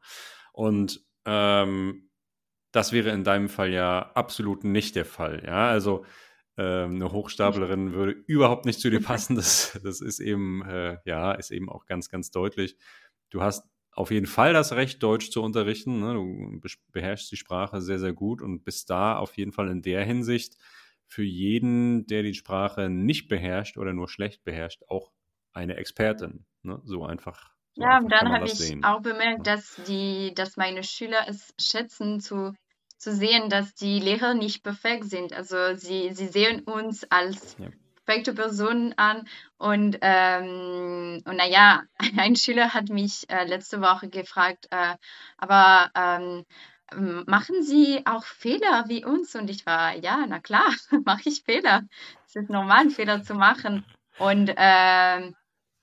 Und 0.53 1.05
ähm, 1.25 2.11
das 2.73 2.93
wäre 2.93 3.11
in 3.11 3.25
deinem 3.25 3.49
Fall 3.49 3.71
ja 3.71 4.11
absolut 4.15 4.65
nicht 4.65 4.97
der 4.97 5.05
Fall. 5.05 5.43
Ja, 5.45 5.69
also 5.69 6.05
ähm, 6.57 6.97
eine 6.97 7.13
Hochstaplerin 7.13 7.93
würde 7.93 8.13
überhaupt 8.13 8.67
nicht 8.67 8.81
zu 8.81 8.91
dir 8.91 9.01
passen. 9.03 9.37
Das, 9.37 9.79
das 9.83 10.01
ist 10.01 10.21
eben, 10.21 10.63
äh, 10.65 10.99
ja, 11.05 11.33
ist 11.33 11.51
eben 11.51 11.69
auch 11.69 11.87
ganz, 11.87 12.09
ganz 12.09 12.31
deutlich. 12.31 12.77
Du 13.31 13.43
hast 13.43 13.69
auf 13.93 14.11
jeden 14.11 14.27
Fall 14.27 14.53
das 14.53 14.73
Recht, 14.73 15.03
Deutsch 15.03 15.31
zu 15.31 15.43
unterrichten. 15.43 16.01
Ne? 16.01 16.15
Du 16.15 16.61
beherrschst 16.93 17.31
die 17.31 17.37
Sprache 17.37 17.81
sehr, 17.81 17.99
sehr 17.99 18.13
gut 18.13 18.43
und 18.43 18.65
bist 18.65 18.91
da 18.91 19.17
auf 19.17 19.37
jeden 19.37 19.53
Fall 19.53 19.69
in 19.69 19.83
der 19.83 20.05
Hinsicht 20.05 20.57
für 21.07 21.23
jeden, 21.23 22.07
der 22.07 22.23
die 22.23 22.35
Sprache 22.35 22.89
nicht 22.89 23.29
beherrscht 23.29 23.77
oder 23.77 23.93
nur 23.93 24.09
schlecht 24.09 24.45
beherrscht, 24.45 24.83
auch 24.89 25.13
eine 25.53 25.77
Expertin. 25.77 26.47
Ne? 26.63 26.81
So 26.85 27.05
einfach. 27.05 27.53
So 27.75 27.83
Ja, 27.83 27.99
und 27.99 28.11
dann 28.11 28.33
habe 28.33 28.47
ich 28.47 28.55
sehen. 28.55 28.83
auch 28.83 29.03
bemerkt, 29.03 29.47
dass 29.47 29.77
die, 29.87 30.33
dass 30.35 30.57
meine 30.57 30.83
Schüler 30.83 31.27
es 31.29 31.55
schätzen 31.61 32.21
zu, 32.21 32.55
zu 33.03 33.13
sehen, 33.13 33.51
dass 33.51 33.75
die 33.75 33.99
Lehrer 33.99 34.35
nicht 34.35 34.63
perfekt 34.63 35.05
sind. 35.05 35.33
Also 35.33 35.75
sie, 35.75 36.13
sie 36.13 36.29
sehen 36.29 36.61
uns 36.61 37.05
als 37.11 37.57
Ja. 37.59 37.69
perfekte 38.05 38.33
Personen 38.33 38.95
an. 38.97 39.29
Und, 39.59 39.99
ähm, 40.01 41.21
und 41.25 41.37
naja, 41.37 41.83
ein 42.17 42.37
Schüler 42.37 42.73
hat 42.75 42.89
mich 42.91 43.29
äh, 43.29 43.45
letzte 43.45 43.81
Woche 43.81 44.09
gefragt, 44.09 44.69
äh, 44.71 44.95
aber 45.37 45.91
ähm, 45.95 46.45
machen 47.27 47.63
Sie 47.63 48.03
auch 48.07 48.25
Fehler 48.25 48.85
wie 48.87 49.05
uns? 49.05 49.35
Und 49.35 49.51
ich 49.51 49.67
war, 49.67 49.97
ja, 49.97 50.25
na 50.29 50.39
klar, 50.39 50.71
mache 51.05 51.29
ich 51.29 51.43
Fehler. 51.43 51.83
Es 52.27 52.37
ist 52.37 52.51
normal, 52.51 52.91
Fehler 52.91 53.23
zu 53.23 53.35
machen. 53.35 53.85
Und 54.19 54.53
ähm, 54.57 55.35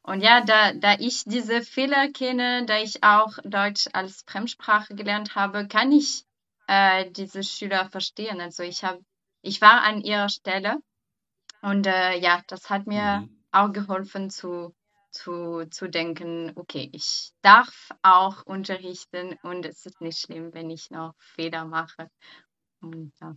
und 0.04 0.22
ja, 0.22 0.42
da, 0.42 0.74
da 0.74 0.96
ich 0.98 1.24
diese 1.26 1.62
Fehler 1.62 2.10
kenne, 2.12 2.66
da 2.66 2.80
ich 2.80 3.04
auch 3.04 3.38
Deutsch 3.44 3.88
als 3.94 4.24
Fremdsprache 4.26 4.96
gelernt 4.96 5.36
habe, 5.36 5.68
kann 5.68 5.92
ich 5.92 6.24
äh, 6.70 7.10
diese 7.12 7.42
Schüler 7.44 7.90
verstehen. 7.90 8.40
Also 8.40 8.62
ich 8.62 8.84
habe, 8.84 9.00
ich 9.42 9.60
war 9.60 9.82
an 9.82 10.02
ihrer 10.02 10.30
Stelle 10.30 10.78
und 11.62 11.88
äh, 11.88 12.18
ja, 12.20 12.42
das 12.48 12.70
hat 12.70 12.86
mir 12.86 13.22
Mhm. 13.22 13.44
auch 13.52 13.74
geholfen 13.74 14.30
zu, 14.30 14.76
zu, 15.12 15.66
zu 15.72 15.90
denken, 15.90 16.52
okay, 16.56 16.88
ich 16.94 17.32
darf 17.42 17.90
auch 18.04 18.46
unterrichten 18.46 19.36
und 19.42 19.66
es 19.66 19.84
ist 19.88 20.00
nicht 20.00 20.20
schlimm, 20.20 20.54
wenn 20.54 20.70
ich 20.70 20.92
noch 20.92 21.16
Fehler 21.18 21.66
mache. 21.66 22.08
Und, 22.82 23.12
ja. 23.20 23.36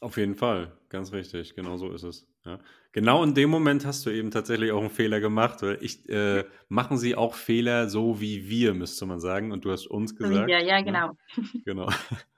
Auf 0.00 0.16
jeden 0.16 0.36
Fall, 0.36 0.78
ganz 0.88 1.12
richtig, 1.12 1.54
genau 1.54 1.76
so 1.76 1.92
ist 1.92 2.04
es. 2.04 2.26
Ja. 2.46 2.58
Genau 2.92 3.22
in 3.24 3.34
dem 3.34 3.50
Moment 3.50 3.84
hast 3.84 4.06
du 4.06 4.10
eben 4.10 4.30
tatsächlich 4.30 4.72
auch 4.72 4.80
einen 4.80 4.90
Fehler 4.90 5.20
gemacht, 5.20 5.60
weil 5.60 5.78
ich 5.82 6.08
äh, 6.08 6.44
machen 6.68 6.96
sie 6.96 7.14
auch 7.14 7.34
Fehler 7.34 7.90
so 7.90 8.20
wie 8.20 8.48
wir, 8.48 8.72
müsste 8.72 9.04
man 9.04 9.20
sagen. 9.20 9.52
Und 9.52 9.66
du 9.66 9.70
hast 9.72 9.86
uns 9.86 10.16
gesagt, 10.16 10.48
ja, 10.48 10.60
ne? 10.78 10.84
genau. 10.84 11.16
Genau. 11.64 11.90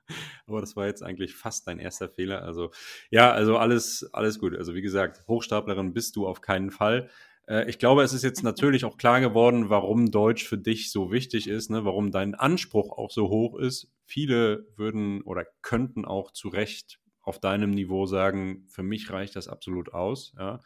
Aber 0.51 0.61
das 0.61 0.77
war 0.77 0.87
jetzt 0.87 1.03
eigentlich 1.03 1.35
fast 1.35 1.67
dein 1.67 1.79
erster 1.79 2.09
Fehler. 2.09 2.43
Also 2.43 2.71
ja, 3.11 3.31
also 3.33 3.57
alles, 3.57 4.09
alles 4.13 4.39
gut. 4.39 4.57
Also 4.57 4.75
wie 4.75 4.83
gesagt, 4.83 5.27
Hochstaplerin 5.29 5.93
bist 5.93 6.17
du 6.17 6.27
auf 6.27 6.41
keinen 6.41 6.71
Fall. 6.71 7.09
Äh, 7.47 7.69
ich 7.69 7.79
glaube, 7.79 8.03
es 8.03 8.13
ist 8.13 8.25
jetzt 8.25 8.43
natürlich 8.43 8.85
auch 8.85 8.97
klar 8.97 9.21
geworden, 9.21 9.71
warum 9.71 10.11
Deutsch 10.11 10.47
für 10.47 10.59
dich 10.59 10.91
so 10.91 11.13
wichtig 11.13 11.49
ist, 11.49 11.71
ne? 11.71 11.85
warum 11.85 12.11
dein 12.11 12.35
Anspruch 12.35 12.97
auch 12.97 13.11
so 13.11 13.29
hoch 13.29 13.59
ist. 13.59 13.89
Viele 14.05 14.67
würden 14.77 15.23
oder 15.23 15.47
könnten 15.63 16.05
auch 16.05 16.33
zu 16.33 16.49
Recht 16.49 17.01
auf 17.23 17.39
deinem 17.39 17.71
Niveau 17.71 18.07
sagen, 18.07 18.67
für 18.69 18.83
mich 18.83 19.11
reicht 19.11 19.37
das 19.37 19.49
absolut 19.49 19.93
aus. 19.93 20.33
Ja? 20.39 20.61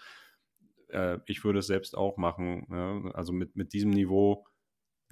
Äh, 0.88 1.18
ich 1.26 1.44
würde 1.44 1.58
es 1.58 1.66
selbst 1.66 1.96
auch 1.96 2.16
machen. 2.16 2.66
Ja? 2.70 3.12
Also 3.14 3.32
mit, 3.32 3.56
mit 3.56 3.72
diesem 3.72 3.90
Niveau 3.90 4.46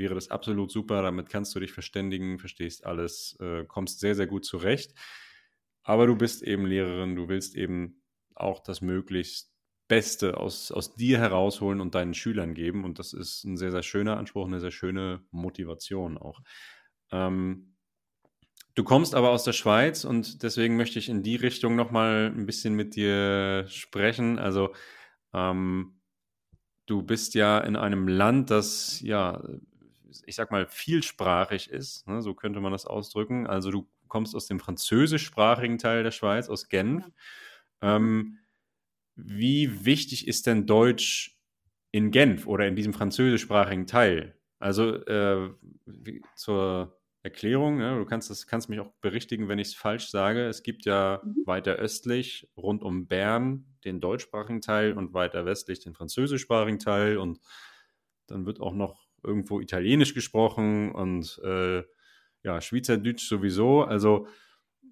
wäre 0.03 0.15
das 0.15 0.31
absolut 0.31 0.71
super. 0.71 1.01
Damit 1.01 1.31
kannst 1.31 1.55
du 1.55 1.61
dich 1.61 1.73
verständigen, 1.73 2.39
verstehst 2.39 2.85
alles, 2.85 3.39
äh, 3.41 3.65
kommst 3.65 4.01
sehr, 4.01 4.15
sehr 4.15 4.27
gut 4.27 4.45
zurecht. 4.45 4.93
Aber 5.85 6.07
du 6.07 6.17
bist 6.17 6.43
eben 6.43 6.67
Lehrerin, 6.67 7.17
du 7.17 7.29
willst 7.29 7.55
eben 7.55 8.03
auch 8.35 8.61
das 8.61 8.81
möglichst 8.81 9.53
Beste 9.89 10.39
aus, 10.39 10.73
aus 10.73 10.95
dir 10.95 11.19
herausholen 11.19 11.81
und 11.81 11.95
deinen 11.95 12.15
Schülern 12.15 12.55
geben. 12.55 12.85
Und 12.85 12.99
das 12.99 13.13
ist 13.13 13.45
ein 13.45 13.57
sehr, 13.57 13.71
sehr 13.71 13.83
schöner 13.83 14.17
Anspruch, 14.17 14.47
eine 14.47 14.61
sehr 14.61 14.71
schöne 14.71 15.23
Motivation 15.31 16.19
auch. 16.19 16.41
Ähm, 17.11 17.77
du 18.75 18.85
kommst 18.85 19.15
aber 19.15 19.31
aus 19.31 19.45
der 19.45 19.53
Schweiz 19.53 20.05
und 20.05 20.43
deswegen 20.43 20.77
möchte 20.77 20.99
ich 20.99 21.09
in 21.09 21.23
die 21.23 21.37
Richtung 21.37 21.77
nochmal 21.77 22.33
ein 22.35 22.47
bisschen 22.47 22.75
mit 22.75 22.97
dir 22.97 23.67
sprechen. 23.69 24.39
Also 24.39 24.75
ähm, 25.35 26.01
du 26.87 27.03
bist 27.03 27.35
ja 27.35 27.59
in 27.59 27.77
einem 27.77 28.09
Land, 28.09 28.51
das 28.51 29.01
ja, 29.01 29.43
ich 30.27 30.35
sag 30.37 30.51
mal, 30.51 30.67
vielsprachig 30.67 31.71
ist, 31.71 32.07
ne? 32.07 32.23
so 32.23 32.35
könnte 32.35 32.61
man 32.61 32.73
das 32.73 32.87
ausdrücken. 32.87 33.47
Also 33.47 33.71
du 33.71 33.89
kommst 34.09 34.35
aus 34.35 34.47
dem 34.47 34.61
französischsprachigen 34.61 35.79
Teil 35.79 36.03
der 36.03 36.11
Schweiz, 36.11 36.49
aus 36.49 36.69
Genf. 36.69 37.11
Ja. 37.83 37.99
Mhm. 37.99 38.07
Ähm, 38.07 38.39
wie 39.17 39.85
wichtig 39.85 40.27
ist 40.29 40.47
denn 40.47 40.67
Deutsch 40.67 41.39
in 41.91 42.11
Genf 42.11 42.47
oder 42.47 42.67
in 42.67 42.77
diesem 42.77 42.93
französischsprachigen 42.93 43.87
Teil? 43.87 44.39
Also 44.59 44.95
äh, 45.07 45.51
wie, 45.87 46.23
zur 46.37 46.99
Erklärung, 47.23 47.79
ne? 47.79 47.97
du 47.99 48.05
kannst, 48.05 48.31
das, 48.31 48.47
kannst 48.47 48.69
mich 48.69 48.81
auch 48.81 48.93
berichtigen, 49.01 49.49
wenn 49.49 49.59
ich 49.59 49.69
es 49.69 49.75
falsch 49.75 50.09
sage. 50.09 50.47
Es 50.47 50.63
gibt 50.63 50.85
ja 50.85 51.21
Mhm. 51.25 51.47
weiter 51.47 51.75
östlich, 51.75 52.49
rund 52.57 52.83
um 52.83 53.07
Bern, 53.07 53.77
den 53.85 54.01
deutschsprachigen 54.01 54.61
Teil 54.61 54.93
und 54.93 55.15
weiter 55.15 55.45
westlich 55.47 55.81
den 55.81 55.95
französischsprachigen 55.95 56.79
Teil. 56.79 57.19
Und 57.19 57.41
dann 58.27 58.47
wird 58.47 58.61
auch 58.61 58.75
noch 58.75 59.07
irgendwo 59.23 59.61
Italienisch 59.61 60.15
gesprochen 60.15 60.93
und 60.93 61.39
äh, 61.45 61.83
ja, 62.43 62.61
Schweizerdeutsch 62.61 63.29
sowieso. 63.29 63.83
Also 63.85 64.27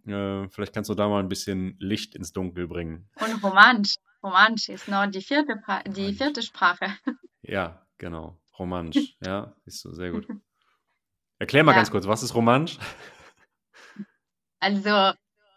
äh, 0.06 0.48
vielleicht 0.48 0.72
kannst 0.72 0.88
du 0.90 0.94
da 0.94 1.08
mal 1.08 1.20
ein 1.20 1.28
bisschen 1.28 1.76
Licht 1.78 2.14
ins 2.14 2.32
Dunkel 2.32 2.68
bringen. 2.68 3.08
Und 3.20 3.42
Romansch. 3.42 3.94
Romansch 4.22 4.68
ist 4.68 4.86
noch 4.88 5.06
die 5.06 5.22
vierte, 5.22 5.54
die 5.86 6.00
Romansch. 6.00 6.16
vierte 6.18 6.42
Sprache. 6.42 6.86
Ja, 7.42 7.86
genau. 7.98 8.38
Romansch. 8.58 9.16
Ja, 9.24 9.56
ist 9.64 9.80
so 9.80 9.92
sehr 9.92 10.10
gut. 10.10 10.26
Erklär 11.38 11.64
mal 11.64 11.72
Ja, 11.72 11.76
ganz 11.78 11.90
kurz, 11.90 12.06
was 12.06 12.22
ist 12.22 12.34
Romansch? 12.34 12.78
also 14.60 15.12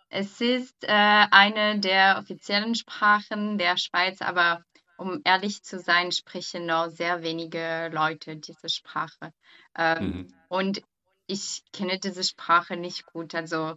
es 0.10 0.40
ist 0.42 0.84
äh, 0.84 1.26
eine 1.32 1.80
der 1.80 2.20
offiziellen 2.20 2.76
Sprachen 2.76 3.58
der 3.58 3.78
Schweiz, 3.78 4.22
aber 4.22 4.64
um 5.04 5.22
ehrlich 5.26 5.64
zu 5.64 5.80
sein, 5.80 6.12
sprechen 6.12 6.66
nur 6.66 6.90
sehr 6.90 7.22
wenige 7.24 7.90
Leute 7.94 8.38
diese 8.38 8.70
Sprache. 8.70 9.34
Ähm, 9.78 10.26
Mhm. 10.26 10.34
und 10.50 10.82
ich 11.28 11.64
kenne 11.74 12.00
diese 12.00 12.24
Sprache 12.24 12.78
nicht 12.78 13.06
gut. 13.06 13.36
Also 13.36 13.76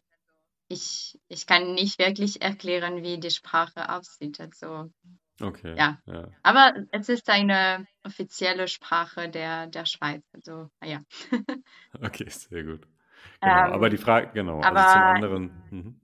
ich, 0.68 1.18
ich 1.28 1.46
kann 1.46 1.74
nicht 1.74 1.98
wirklich 1.98 2.42
erklären, 2.42 3.02
wie 3.02 3.18
die 3.20 3.30
Sprache 3.30 3.90
aussieht. 3.90 4.40
Also 4.40 4.90
Okay, 5.42 5.78
ja. 5.78 5.98
ja. 6.06 6.30
Aber 6.42 6.74
es 6.92 7.08
ist 7.08 7.28
eine 7.30 7.86
offizielle 8.04 8.68
Sprache 8.68 9.28
der, 9.28 9.66
der 9.68 9.86
Schweiz. 9.86 10.24
Also, 10.34 10.70
ja. 10.84 11.02
Okay, 12.02 12.28
sehr 12.30 12.64
gut. 12.64 12.86
Genau, 13.42 13.70
aber 13.70 13.90
die 13.90 13.96
Ähm, 13.96 13.98
Frage, 13.98 14.30
genau, 14.34 14.64
also 14.66 14.84
zum 14.84 15.04
aber 15.04 15.04
anderen. 15.04 15.64
Mhm. 15.70 16.00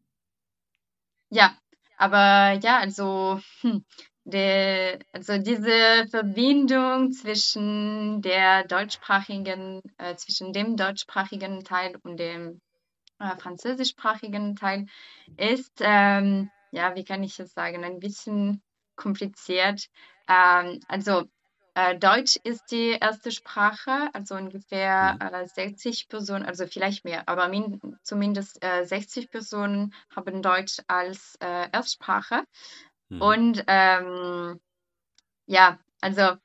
ja, 1.31 1.57
aber 1.97 2.53
ja, 2.63 2.79
also, 2.81 3.41
hm, 3.61 3.85
der, 4.25 4.99
also 5.13 5.39
diese 5.39 6.07
Verbindung 6.11 7.13
zwischen 7.13 8.23
der 8.23 8.65
deutschsprachigen, 8.65 9.83
äh, 9.99 10.15
zwischen 10.17 10.53
dem 10.53 10.77
deutschsprachigen 10.77 11.65
Teil 11.65 11.97
und 12.03 12.19
dem 12.19 12.61
äh, 13.19 13.37
französischsprachigen 13.37 14.57
Teil 14.57 14.87
ist, 15.37 15.81
ähm, 15.81 16.51
ja, 16.71 16.95
wie 16.95 17.05
kann 17.05 17.23
ich 17.23 17.39
es 17.41 17.53
sagen, 17.53 17.85
ein 17.85 17.99
bisschen 17.99 18.63
kompliziert. 18.97 19.87
Ähm, 20.29 20.81
also 20.89 21.25
äh, 21.75 21.99
Deutsch 21.99 22.37
ist 22.45 22.71
die 22.71 22.99
erste 23.01 23.33
Sprache, 23.33 24.11
also 24.13 24.35
ungefähr 24.35 25.17
äh, 25.21 25.47
60 25.47 26.09
Personen, 26.09 26.45
also 26.45 26.67
vielleicht 26.67 27.05
mehr, 27.05 27.29
aber 27.29 27.49
min 27.49 27.81
zumindest 28.03 28.63
äh, 28.63 28.85
60 28.85 29.31
Personen 29.31 29.95
haben 30.15 30.43
Deutsch 30.43 30.81
als 30.87 31.37
äh, 31.41 31.71
Erstsprache. 31.73 32.45
Mhm. 33.13 33.21
Und 33.21 33.65
ähm, 33.67 34.61
ja, 35.45 35.79
also 36.01 36.37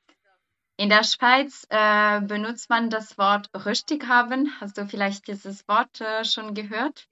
in 0.76 0.90
der 0.90 1.02
Schweiz 1.02 1.66
äh, 1.70 2.20
benutzt 2.20 2.68
man 2.68 2.90
das 2.90 3.16
Wort 3.16 3.48
rüstig 3.64 4.06
haben. 4.06 4.52
Hast 4.60 4.76
du 4.76 4.86
vielleicht 4.86 5.26
dieses 5.28 5.66
Wort 5.66 6.00
äh, 6.02 6.24
schon 6.24 6.52
gehört? 6.52 7.08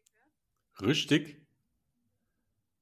Rüstig? 0.82 1.40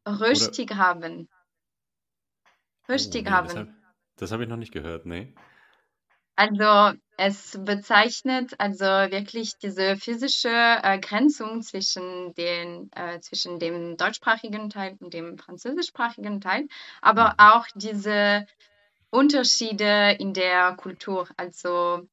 Oder? 0.05 0.21
Rüstig 0.21 0.75
haben. 0.75 1.29
Oh, 1.31 2.93
Rüstig 2.93 3.25
nee, 3.25 3.31
das 3.31 3.35
haben. 3.35 3.57
habe 3.57 3.75
das 4.17 4.33
hab 4.33 4.41
ich 4.41 4.49
noch 4.49 4.57
nicht 4.57 4.73
gehört, 4.73 5.07
nee. 5.07 5.33
Also 6.37 6.97
es 7.17 7.59
bezeichnet 7.65 8.55
also 8.59 8.85
wirklich 8.85 9.57
diese 9.59 9.97
physische 9.97 10.49
äh, 10.49 10.99
Grenzung 10.99 11.63
zwischen 11.63 12.35
den, 12.35 12.91
äh, 12.93 13.21
zwischen 13.21 13.59
dem 13.61 13.97
deutschsprachigen 13.97 14.69
Teil 14.71 14.97
und 15.01 15.15
dem 15.15 15.39
französischsprachigen 15.39 16.41
Teil, 16.41 16.67
aber 17.03 17.31
Mhm. 17.31 17.35
auch 17.39 17.67
diese 17.77 18.47
Unterschiede 19.11 20.17
in 20.19 20.35
der 20.35 20.75
Kultur. 20.77 21.29
Also, 21.37 22.09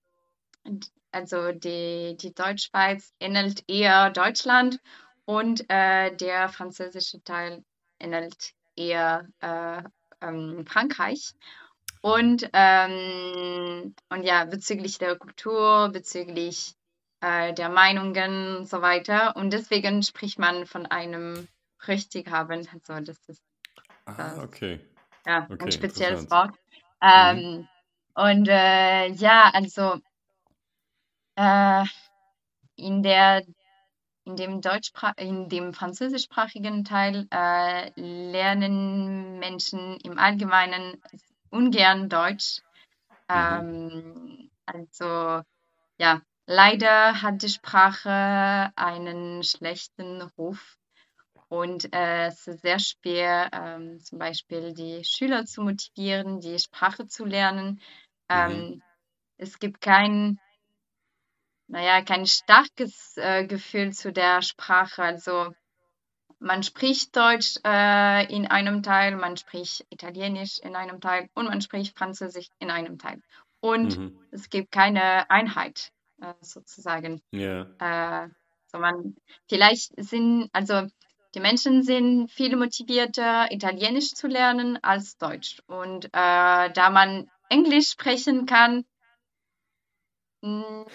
also 1.12 1.52
die, 1.52 2.16
die 2.20 2.34
Deutschschweiz 2.34 3.14
ähnelt 3.20 3.64
eher 3.68 4.10
Deutschland 4.12 4.80
und 5.26 5.66
äh, 5.70 6.16
der 6.16 6.50
französische 6.50 7.24
Teil 7.24 7.64
ähnelt 8.00 8.54
eher 8.76 9.28
äh, 9.42 9.84
ähm, 10.22 10.66
Frankreich. 10.68 11.34
Ah, 12.04 12.14
Und, 12.14 12.50
ähm, 12.54 13.96
und 14.10 14.24
ja, 14.24 14.46
bezüglich 14.46 14.98
der 14.98 15.18
Kultur, 15.18 15.90
bezüglich 15.90 16.76
äh, 17.22 17.54
der 17.54 17.70
Meinungen 17.70 18.58
und 18.58 18.68
so 18.70 18.82
weiter. 18.82 19.36
Und 19.36 19.52
deswegen 19.54 20.04
spricht 20.04 20.40
man 20.40 20.66
von 20.66 20.86
einem 20.88 21.48
richtig 21.88 22.30
haben. 22.30 22.68
Also 22.74 22.94
das 23.04 23.18
ist 23.28 23.44
ah, 24.06 24.14
das, 24.18 24.38
okay. 24.40 24.80
ja, 25.26 25.48
ein 25.48 25.52
Okay, 25.52 25.72
spezielles 25.72 26.30
interessant. 26.30 26.32
Wort. 26.32 26.56
Mhm. 27.04 27.58
Ähm, 27.62 27.68
Und 28.14 28.48
äh, 28.50 29.08
ja, 29.10 29.52
also 29.54 30.00
äh, 31.36 31.86
in 32.76 33.04
der 33.04 33.44
in 34.24 34.36
dem 34.36 34.62
Deutschsprach 34.62 35.14
in 35.18 35.50
dem 35.50 35.74
französischsprachigen 35.74 36.84
Teil 36.84 37.28
äh, 37.32 37.92
lernen 37.96 39.40
Menschen 39.40 39.98
im 40.04 40.20
Allgemeinen 40.20 41.02
ungern 41.52 42.10
Deutsch. 42.10 42.62
Mhm. 43.30 44.50
Ähm, 44.50 44.52
also 44.66 45.42
ja, 45.98 46.22
leider 46.48 47.22
hat 47.22 47.44
die 47.44 47.50
Sprache 47.50 48.72
einen 48.76 49.44
schlechten 49.44 50.22
Ruf 50.38 50.78
und 51.52 51.94
äh, 51.94 52.28
es 52.28 52.48
ist 52.48 52.62
sehr 52.62 52.80
schwer, 52.80 53.50
ähm, 53.52 54.00
zum 54.00 54.20
Beispiel 54.20 54.74
die 54.74 55.04
Schüler 55.04 55.46
zu 55.46 55.62
motivieren, 55.62 56.40
die 56.40 56.58
Sprache 56.58 57.08
zu 57.08 57.26
lernen. 57.26 57.82
Mhm. 58.30 58.30
Ähm, 58.30 58.82
es 59.38 59.60
gibt 59.60 59.82
kein, 59.82 60.40
naja, 61.68 62.02
kein 62.04 62.26
starkes 62.26 63.18
äh, 63.18 63.46
Gefühl 63.46 63.92
zu 63.92 64.14
der 64.14 64.42
Sprache. 64.42 65.04
Also 65.04 65.54
man 66.42 66.64
spricht 66.64 67.16
Deutsch 67.16 67.58
äh, 67.64 68.34
in 68.36 68.48
einem 68.48 68.82
Teil, 68.82 69.16
man 69.16 69.38
spricht 69.38 69.86
Italienisch 69.90 70.60
in 70.60 70.76
einem 70.76 71.00
Teil 71.00 71.30
und 71.36 71.46
man 71.46 71.62
spricht 71.62 71.98
Französisch 71.98 72.48
in 72.60 72.72
einem 72.72 72.98
Teil. 72.98 73.22
Und 73.60 73.98
Mhm. 73.98 74.20
es 74.32 74.50
gibt 74.50 74.72
keine 74.72 75.30
Einheit 75.30 75.92
äh, 76.20 76.34
sozusagen. 76.42 77.22
Ja. 77.32 77.68
Äh, 77.80 78.30
so 78.72 78.80
man, 78.80 79.16
vielleicht 79.48 79.94
sind, 80.04 80.50
also 80.52 80.88
die 81.36 81.40
Menschen 81.40 81.84
sind 81.84 82.32
viel 82.32 82.56
motivierter, 82.58 83.52
Italienisch 83.52 84.14
zu 84.16 84.28
lernen 84.28 84.80
als 84.84 85.18
Deutsch. 85.18 85.62
Und 85.68 86.06
äh, 86.06 86.10
da 86.12 86.90
man 86.90 87.30
Englisch 87.50 87.90
sprechen 87.92 88.48
kann, 88.48 88.86
mh, 90.42 90.86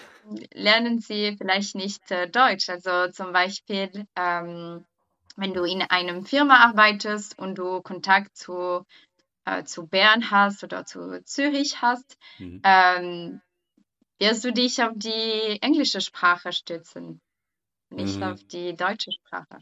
lernen 0.53 0.99
sie 0.99 1.35
vielleicht 1.37 1.75
nicht 1.75 2.11
äh, 2.11 2.29
Deutsch. 2.29 2.69
Also 2.69 3.09
zum 3.11 3.31
Beispiel, 3.31 4.07
ähm, 4.15 4.85
wenn 5.37 5.53
du 5.53 5.63
in 5.63 5.81
einem 5.83 6.25
Firma 6.25 6.65
arbeitest 6.65 7.37
und 7.39 7.55
du 7.55 7.81
Kontakt 7.81 8.35
zu, 8.35 8.85
äh, 9.45 9.63
zu 9.63 9.87
Bern 9.87 10.31
hast 10.31 10.63
oder 10.63 10.85
zu 10.85 11.23
Zürich 11.23 11.81
hast, 11.81 12.17
Mhm. 12.39 12.61
ähm, 12.63 13.41
wirst 14.19 14.43
du 14.43 14.51
dich 14.51 14.81
auf 14.83 14.93
die 14.95 15.61
englische 15.61 16.01
Sprache 16.01 16.51
stützen, 16.51 17.21
nicht 17.89 18.17
Mhm. 18.17 18.23
auf 18.23 18.43
die 18.45 18.75
deutsche 18.75 19.11
Sprache. 19.11 19.59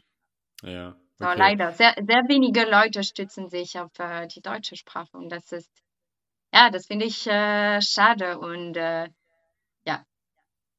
Ja. 0.62 0.96
So, 1.18 1.26
Okay. 1.26 1.38
leider. 1.38 1.72
Sehr, 1.72 1.94
sehr 1.96 2.28
wenige 2.28 2.64
Leute 2.68 3.02
stützen 3.04 3.48
sich 3.48 3.78
auf 3.78 3.98
äh, 3.98 4.26
die 4.28 4.42
deutsche 4.42 4.76
Sprache 4.76 5.16
und 5.16 5.30
das 5.30 5.52
ist, 5.52 5.70
ja, 6.52 6.70
das 6.70 6.86
finde 6.86 7.06
ich 7.06 7.26
äh, 7.26 7.80
schade 7.82 8.38
und 8.38 8.76
äh. 8.76 9.08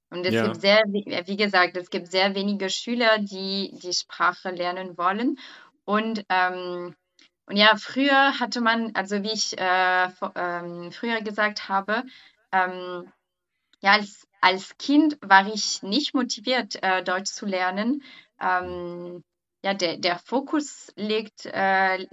Und 0.10 0.26
es 0.26 0.36
Ja. 0.36 0.44
gibt 0.44 0.62
sehr, 0.62 0.84
wie 0.86 1.38
gesagt, 1.38 1.76
es 1.78 1.90
gibt 1.90 2.08
sehr 2.10 2.34
wenige 2.36 2.70
Schüler, 2.70 3.18
die 3.20 3.72
die 3.82 3.94
Sprache 3.94 4.52
lernen 4.52 4.98
wollen. 4.98 5.38
Und, 5.86 6.24
ähm, 6.30 6.96
und 7.46 7.58
ja, 7.58 7.76
früher 7.78 8.40
hatte 8.40 8.62
man, 8.62 8.94
also 8.96 9.24
wie 9.24 9.32
ich 9.34 9.58
äh, 9.58 10.10
vor, 10.10 10.32
ähm, 10.36 10.92
früher 10.92 11.22
gesagt 11.22 11.70
habe, 11.70 12.04
ähm, 12.52 13.12
ja, 13.82 13.94
als, 13.94 14.28
als 14.42 14.78
Kind 14.78 15.18
war 15.22 15.48
ich 15.48 15.84
nicht 15.84 16.14
motiviert, 16.14 16.82
äh, 16.82 17.04
Deutsch 17.04 17.32
zu 17.32 17.46
lernen. 17.46 18.04
Ähm, 18.42 19.24
ja, 19.64 19.74
der, 19.74 19.98
der 19.98 20.20
Fokus 20.20 20.92
liegt, 20.96 21.46
äh, 21.46 22.06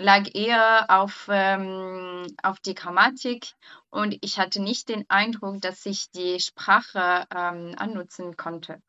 lag 0.00 0.28
eher 0.34 0.86
auf, 0.88 1.28
ähm, 1.30 2.26
auf 2.42 2.60
die 2.60 2.74
Grammatik 2.74 3.52
und 3.90 4.16
ich 4.22 4.38
hatte 4.38 4.60
nicht 4.60 4.88
den 4.88 5.04
Eindruck, 5.08 5.60
dass 5.60 5.86
ich 5.86 6.10
die 6.10 6.40
Sprache 6.40 7.26
ähm, 7.34 7.74
annutzen 7.76 8.36
konnte. 8.36 8.82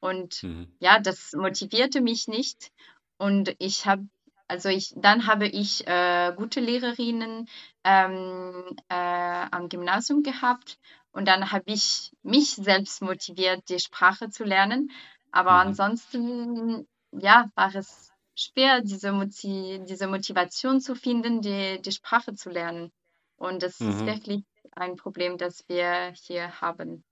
Und 0.00 0.42
Mhm. 0.42 0.68
ja, 0.80 1.00
das 1.00 1.32
motivierte 1.32 2.00
mich 2.00 2.28
nicht. 2.28 2.70
Und 3.18 3.54
ich 3.58 3.86
habe, 3.86 4.06
also 4.46 4.68
ich, 4.68 4.92
dann 4.96 5.26
habe 5.26 5.46
ich 5.46 5.86
äh, 5.86 6.32
gute 6.36 6.60
Lehrerinnen 6.60 7.48
ähm, 7.84 8.76
äh, 8.88 8.94
am 9.50 9.68
Gymnasium 9.68 10.22
gehabt 10.22 10.78
und 11.12 11.26
dann 11.26 11.50
habe 11.52 11.64
ich 11.66 12.12
mich 12.22 12.50
selbst 12.54 13.02
motiviert, 13.02 13.68
die 13.68 13.80
Sprache 13.80 14.30
zu 14.30 14.44
lernen. 14.44 14.90
Aber 15.32 15.52
Mhm. 15.52 15.58
ansonsten, 15.60 16.88
ja, 17.12 17.50
war 17.54 17.74
es 17.74 18.07
schwer, 18.38 18.80
diese, 18.82 19.12
Moti 19.12 19.80
diese 19.88 20.06
Motivation 20.08 20.80
zu 20.80 20.94
finden, 20.94 21.40
die, 21.42 21.80
die 21.82 21.92
Sprache 21.92 22.34
zu 22.34 22.50
lernen. 22.50 22.92
Und 23.36 23.62
das 23.62 23.86
ist 23.86 24.04
Mhm. 24.04 24.06
wirklich 24.06 24.44
ein 24.72 24.96
Problem, 24.96 25.38
das 25.38 25.64
wir 25.68 26.12
hier 26.26 26.60
haben. 26.60 27.04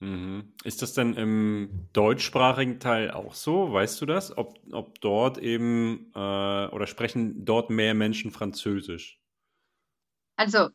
Mhm. 0.00 0.52
Ist 0.64 0.82
das 0.82 0.92
denn 0.94 1.14
im 1.14 1.88
deutschsprachigen 1.92 2.78
Teil 2.80 3.10
auch 3.10 3.34
so? 3.34 3.72
Weißt 3.72 4.00
du 4.00 4.06
das? 4.06 4.36
Ob, 4.36 4.58
ob 4.72 5.00
dort 5.00 5.38
eben 5.38 6.12
äh, 6.14 6.18
oder 6.18 6.86
sprechen 6.86 7.44
dort 7.44 7.70
mehr 7.70 7.94
Menschen 7.94 8.30
Französisch? 8.30 9.20
Also, 10.36 10.70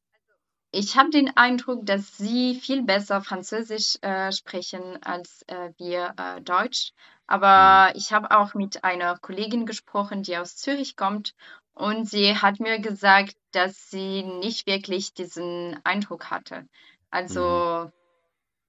ich 0.73 0.97
habe 0.97 1.12
den 1.12 1.38
Eindruck, 1.38 1.86
dass 1.86 2.17
sie 2.17 2.55
viel 2.55 2.81
besser 2.81 3.21
Französisch 3.21 3.97
äh, 4.01 4.31
sprechen 4.31 5.01
als 5.03 5.43
äh, 5.47 5.71
wir 5.77 6.15
äh, 6.17 6.41
Deutsch. 6.41 6.91
Mhm. 6.93 6.97
Aber 7.27 7.95
ich 7.95 8.12
habe 8.12 8.31
auch 8.31 8.55
mit 8.55 8.83
einer 8.83 9.17
Kollegin 9.19 9.67
gesprochen, 9.67 10.23
die 10.23 10.36
aus 10.36 10.57
Zürich 10.57 10.95
kommt. 10.95 11.36
Und 11.75 12.09
sie 12.09 12.36
hat 12.38 12.59
mir 12.59 12.79
gesagt, 12.79 13.36
dass 13.51 13.91
sie 13.91 14.23
nicht 14.23 14.65
wirklich 14.65 15.13
diesen 15.13 15.79
Eindruck 15.83 16.31
hatte. 16.31 16.62
Mhm. 16.62 16.69
Also, 17.12 17.91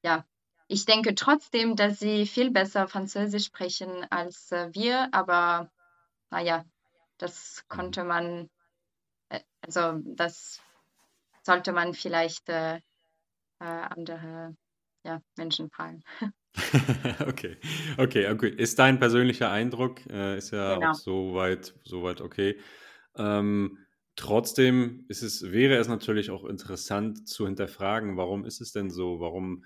ja, 0.02 0.26
ich 0.68 0.84
denke 0.84 1.14
trotzdem, 1.14 1.74
dass 1.74 1.98
sie 1.98 2.26
viel 2.26 2.50
besser 2.50 2.86
Französisch 2.86 3.46
sprechen 3.46 4.06
als 4.10 4.52
äh, 4.52 4.68
wir. 4.74 5.08
Aber 5.12 5.70
naja, 6.30 6.66
das 7.16 7.64
Mhm. 7.70 7.74
konnte 7.74 8.04
man, 8.04 8.50
äh, 9.30 9.40
also 9.62 10.00
das 10.04 10.60
sollte 11.44 11.72
man 11.72 11.94
vielleicht 11.94 12.48
äh, 12.48 12.76
äh, 12.76 12.80
andere 13.60 14.56
ja, 15.04 15.20
Menschen 15.36 15.70
fragen. 15.70 16.02
Okay, 17.26 17.56
okay, 17.98 18.28
okay. 18.30 18.48
Ist 18.48 18.78
dein 18.78 18.98
persönlicher 18.98 19.50
Eindruck, 19.50 20.06
äh, 20.06 20.36
ist 20.38 20.50
ja 20.52 20.76
Genau. 20.78 20.94
auch 20.94 20.94
soweit, 20.94 21.74
soweit 21.84 22.20
okay. 22.20 22.58
Ähm, 23.16 23.78
trotzdem 24.16 25.04
ist 25.08 25.22
es, 25.22 25.52
wäre 25.52 25.76
es 25.76 25.88
natürlich 25.88 26.30
auch 26.30 26.44
interessant 26.44 27.28
zu 27.28 27.46
hinterfragen, 27.46 28.16
warum 28.16 28.44
ist 28.44 28.60
es 28.60 28.72
denn 28.72 28.90
so? 28.90 29.20
Warum 29.20 29.64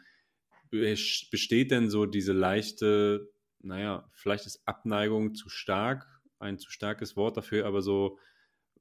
bes- 0.73 1.31
besteht 1.31 1.71
denn 1.71 1.91
so 1.91 2.07
diese 2.07 2.33
leichte, 2.33 3.31
naja, 3.61 4.11
vielleicht 4.15 4.47
ist 4.47 4.63
Abneigung 4.67 5.35
zu 5.35 5.49
stark, 5.51 6.07
ein 6.39 6.59
zu 6.59 6.71
starkes 6.71 7.17
Wort 7.17 7.37
dafür, 7.37 7.67
aber 7.67 7.83
so, 7.83 8.19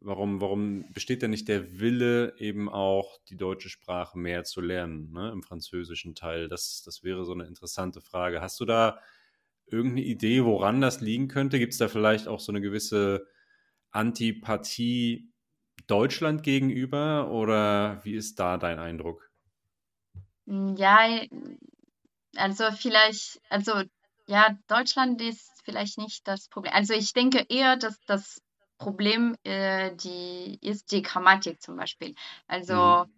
warum, 0.01 0.41
warum 0.41 0.91
besteht 0.93 1.21
denn 1.21 1.31
nicht 1.31 1.47
der 1.47 1.79
Wille, 1.79 2.35
eben 2.39 2.69
auch 2.69 3.19
die 3.29 3.37
deutsche 3.37 3.69
Sprache 3.69 4.17
mehr 4.17 4.43
zu 4.43 4.61
lernen, 4.61 5.11
ne, 5.11 5.31
im 5.31 5.43
französischen 5.43 6.15
Teil? 6.15 6.47
Das, 6.49 6.83
das 6.83 7.03
wäre 7.03 7.25
so 7.25 7.33
eine 7.33 7.45
interessante 7.45 8.01
Frage. 8.01 8.41
Hast 8.41 8.59
du 8.59 8.65
da 8.65 8.99
irgendeine 9.67 10.03
Idee, 10.03 10.45
woran 10.45 10.81
das 10.81 11.01
liegen 11.01 11.27
könnte? 11.27 11.59
Gibt 11.59 11.73
es 11.73 11.79
da 11.79 11.87
vielleicht 11.87 12.27
auch 12.27 12.39
so 12.39 12.51
eine 12.51 12.61
gewisse 12.61 13.27
Antipathie 13.91 15.31
Deutschland 15.87 16.43
gegenüber 16.43 17.31
oder 17.31 18.03
wie 18.05 18.15
ist 18.15 18.39
da 18.39 18.57
dein 18.57 18.79
Eindruck? 18.79 19.31
Mm, 20.47 20.75
Ja, 20.77 21.21
also 22.35 22.71
vielleicht, 22.71 23.41
also 23.49 23.83
ja, 24.27 24.57
Deutschland 24.67 25.21
ist 25.21 25.49
vielleicht 25.63 25.97
nicht 25.97 26.27
das 26.27 26.47
Problem. 26.49 26.73
Also 26.73 26.93
ich 26.93 27.13
denke 27.13 27.45
eher, 27.49 27.77
dass 27.77 27.99
das 28.05 28.41
Problem 28.77 29.35
äh, 29.43 29.95
die 29.95 30.57
ist 30.61 30.91
die 30.91 31.01
Grammatik 31.01 31.61
zum 31.61 31.77
Beispiel. 31.77 32.15
Also 32.47 33.05
Mhm. 33.05 33.13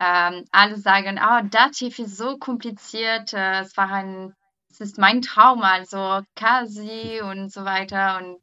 ähm, 0.00 0.44
alle 0.52 0.76
sagen, 0.78 1.18
ah, 1.18 1.42
Dativ 1.42 1.98
ist 1.98 2.16
so 2.16 2.38
kompliziert, 2.38 3.32
äh, 3.34 3.60
es 3.60 3.76
war 3.76 3.90
ein, 3.90 4.34
es 4.70 4.80
ist 4.80 4.98
mein 4.98 5.22
Traum, 5.22 5.62
also 5.62 6.22
Kasi 6.36 7.20
und 7.22 7.52
so 7.52 7.64
weiter 7.64 8.18
und 8.18 8.40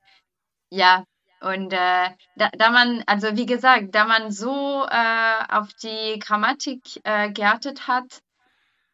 ja, 0.71 1.05
und 1.41 1.73
äh, 1.73 2.09
da, 2.35 2.49
da 2.57 2.69
man, 2.71 3.03
also 3.07 3.35
wie 3.37 3.45
gesagt, 3.45 3.93
da 3.95 4.05
man 4.05 4.31
so 4.31 4.85
äh, 4.89 5.45
auf 5.49 5.69
die 5.83 6.19
Grammatik 6.19 6.81
äh, 7.03 7.31
geachtet 7.31 7.87
hat, 7.87 8.21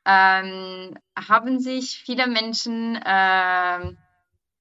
ähm, 0.05 0.95
haben 1.17 1.59
sich 1.59 2.01
viele 2.03 2.27
Menschen 2.27 2.99
ähm, 3.05 3.97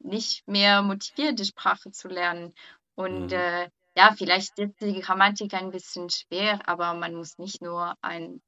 nicht 0.01 0.47
mehr 0.49 0.83
motiviert, 0.83 1.39
die 1.39 1.45
Sprache 1.45 1.91
zu 1.93 2.09
lernen. 2.09 2.55
Und 2.99 3.31
Mhm. 3.31 3.33
äh, 3.33 3.69
ja, 3.97 4.13
vielleicht 4.17 4.59
ist 4.59 4.81
die 4.81 5.01
Grammatik 5.01 5.55
ein 5.55 5.71
bisschen 5.71 6.11
schwer, 6.11 6.61
aber 6.69 6.95
man 6.95 7.15
muss 7.15 7.39
nicht 7.39 7.63
nur 7.63 7.95
ein, 8.03 8.43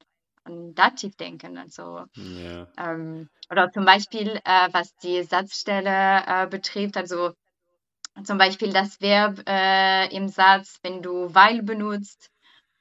an 0.44 0.74
Dativ 0.74 1.14
denken. 1.16 1.56
Also, 1.56 2.04
Ja. 2.16 2.66
ähm, 2.76 3.28
oder 3.50 3.70
zum 3.70 3.84
Beispiel, 3.84 4.40
äh, 4.44 4.68
was 4.72 4.94
die 5.04 5.22
Satzstelle 5.22 6.24
äh, 6.26 6.46
betrifft, 6.48 6.96
also 6.96 7.32
zum 8.24 8.38
Beispiel 8.38 8.72
das 8.72 9.00
Verb 9.00 9.42
äh, 9.48 10.08
im 10.14 10.28
Satz, 10.28 10.78
wenn 10.82 11.02
du 11.02 11.34
weil 11.34 11.62
benutzt, 11.62 12.30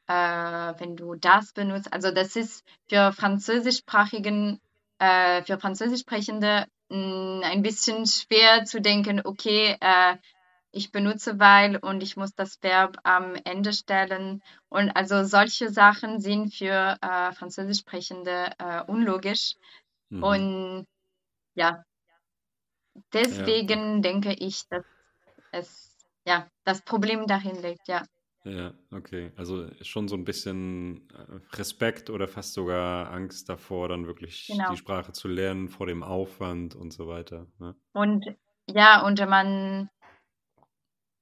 äh, 0.08 0.14
wenn 0.14 0.96
du 0.96 1.16
das 1.16 1.54
benutzt. 1.54 1.94
Also 1.94 2.12
das 2.12 2.36
ist 2.36 2.64
für 2.90 3.14
französischsprachigen, 3.14 4.60
äh, 5.00 5.44
für 5.44 5.60
französisch 5.60 6.02
sprechende 6.02 6.66
mh, 6.90 7.46
ein 7.48 7.62
bisschen 7.62 8.06
schwer 8.08 8.66
zu 8.66 8.82
denken, 8.82 9.22
okay, 9.24 9.78
äh, 9.82 10.18
ich 10.72 10.92
benutze 10.92 11.40
weil 11.40 11.78
und 11.78 12.04
ich 12.04 12.16
muss 12.18 12.34
das 12.36 12.62
Verb 12.62 12.98
am 13.04 13.36
Ende 13.44 13.74
stellen. 13.74 14.42
Und 14.70 14.92
also 14.92 15.24
solche 15.24 15.70
Sachen 15.70 16.20
sind 16.20 16.54
für 16.54 16.98
äh, 17.02 17.32
französisch 17.34 17.80
sprechende 17.80 18.52
äh, 18.60 18.84
unlogisch. 18.84 19.56
Mhm. 20.10 20.24
Und 20.24 20.88
ja, 21.56 21.84
deswegen 23.14 24.02
denke 24.02 24.34
ich, 24.34 24.68
dass 24.70 24.84
es 25.52 25.98
ja 26.26 26.48
das 26.66 26.82
Problem 26.82 27.28
dahin 27.28 27.62
liegt, 27.62 27.88
ja. 27.88 28.06
Ja, 28.46 28.74
okay. 28.92 29.32
Also 29.36 29.68
schon 29.82 30.08
so 30.08 30.16
ein 30.16 30.24
bisschen 30.24 31.10
äh, 31.12 31.56
Respekt 31.58 32.10
oder 32.10 32.28
fast 32.28 32.54
sogar 32.54 33.12
Angst 33.12 33.50
davor, 33.50 33.90
dann 33.90 34.08
wirklich 34.08 34.48
Genau. 34.48 34.72
die 34.72 34.78
Sprache 34.78 35.12
zu 35.12 35.28
lernen, 35.28 35.68
vor 35.68 35.88
dem 35.88 36.04
Aufwand 36.04 36.74
und 36.74 36.94
so 36.94 37.08
weiter. 37.08 37.48
Ne? 37.60 37.76
Und 37.94 38.26
ja, 38.68 39.06
und 39.06 39.20
man, 39.28 39.90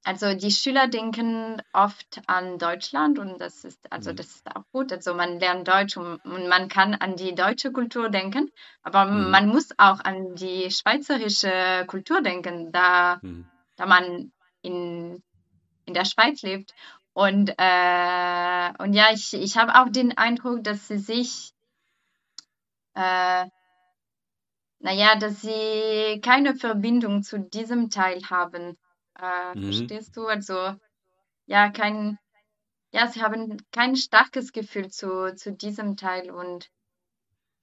also 0.08 0.32
die 0.32 0.50
Schüler 0.50 0.88
denken 0.88 1.60
oft 1.74 2.22
an 2.26 2.58
Deutschland 2.58 3.18
und 3.18 3.38
das 3.38 3.62
ist, 3.62 3.92
also 3.92 4.12
Mhm. 4.12 4.16
das 4.16 4.26
ist 4.36 4.56
auch 4.56 4.64
gut. 4.72 4.90
Also 4.90 5.12
man 5.12 5.38
lernt 5.38 5.68
Deutsch 5.68 5.98
und, 5.98 6.24
und 6.24 6.48
man 6.48 6.68
kann 6.68 6.94
an 6.94 7.16
die 7.16 7.34
deutsche 7.34 7.72
Kultur 7.72 8.08
denken, 8.08 8.50
aber 8.82 9.04
Mhm. 9.04 9.30
man 9.30 9.48
muss 9.48 9.68
auch 9.76 10.00
an 10.00 10.34
die 10.34 10.70
schweizerische 10.70 11.84
Kultur 11.88 12.22
denken, 12.22 12.72
da, 12.72 13.18
Mhm. 13.20 13.50
da 13.76 13.84
man 13.84 14.32
in, 14.62 15.22
in 15.84 15.92
der 15.92 16.06
Schweiz 16.06 16.40
lebt. 16.40 16.72
Und, 17.12 17.50
äh, 17.58 18.72
und 18.78 18.94
ja, 18.94 19.12
ich, 19.12 19.34
ich 19.34 19.58
habe 19.58 19.74
auch 19.78 19.90
den 19.90 20.16
Eindruck, 20.16 20.64
dass 20.64 20.88
sie 20.88 20.96
sich, 20.98 21.52
äh, 22.94 23.44
naja, 24.80 25.16
dass 25.16 25.42
sie 25.42 26.20
keine 26.22 26.54
Verbindung 26.54 27.22
zu 27.22 27.40
diesem 27.40 27.90
Teil 27.90 28.22
haben. 28.30 28.78
Äh, 29.18 29.54
Mhm. 29.54 29.64
verstehst 29.64 30.16
du? 30.16 30.26
Also, 30.26 30.74
ja, 31.46 31.70
kein, 31.70 32.18
ja, 32.92 33.08
sie 33.08 33.22
haben 33.22 33.58
kein 33.72 33.96
starkes 33.96 34.52
Gefühl 34.52 34.90
zu, 34.90 35.34
zu 35.36 35.52
diesem 35.52 35.96
Teil 35.96 36.30
und 36.30 36.70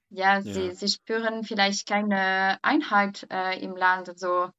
ja, 0.10 0.41
sie, 0.41 0.68
Ja. 0.68 0.72
sie 0.72 0.88
spüren 0.88 1.44
vielleicht 1.44 1.88
keine 1.88 2.58
Einheit 2.62 3.28
äh, 3.32 3.60
im 3.62 3.76
Land. 3.76 4.10
Also, 4.10 4.50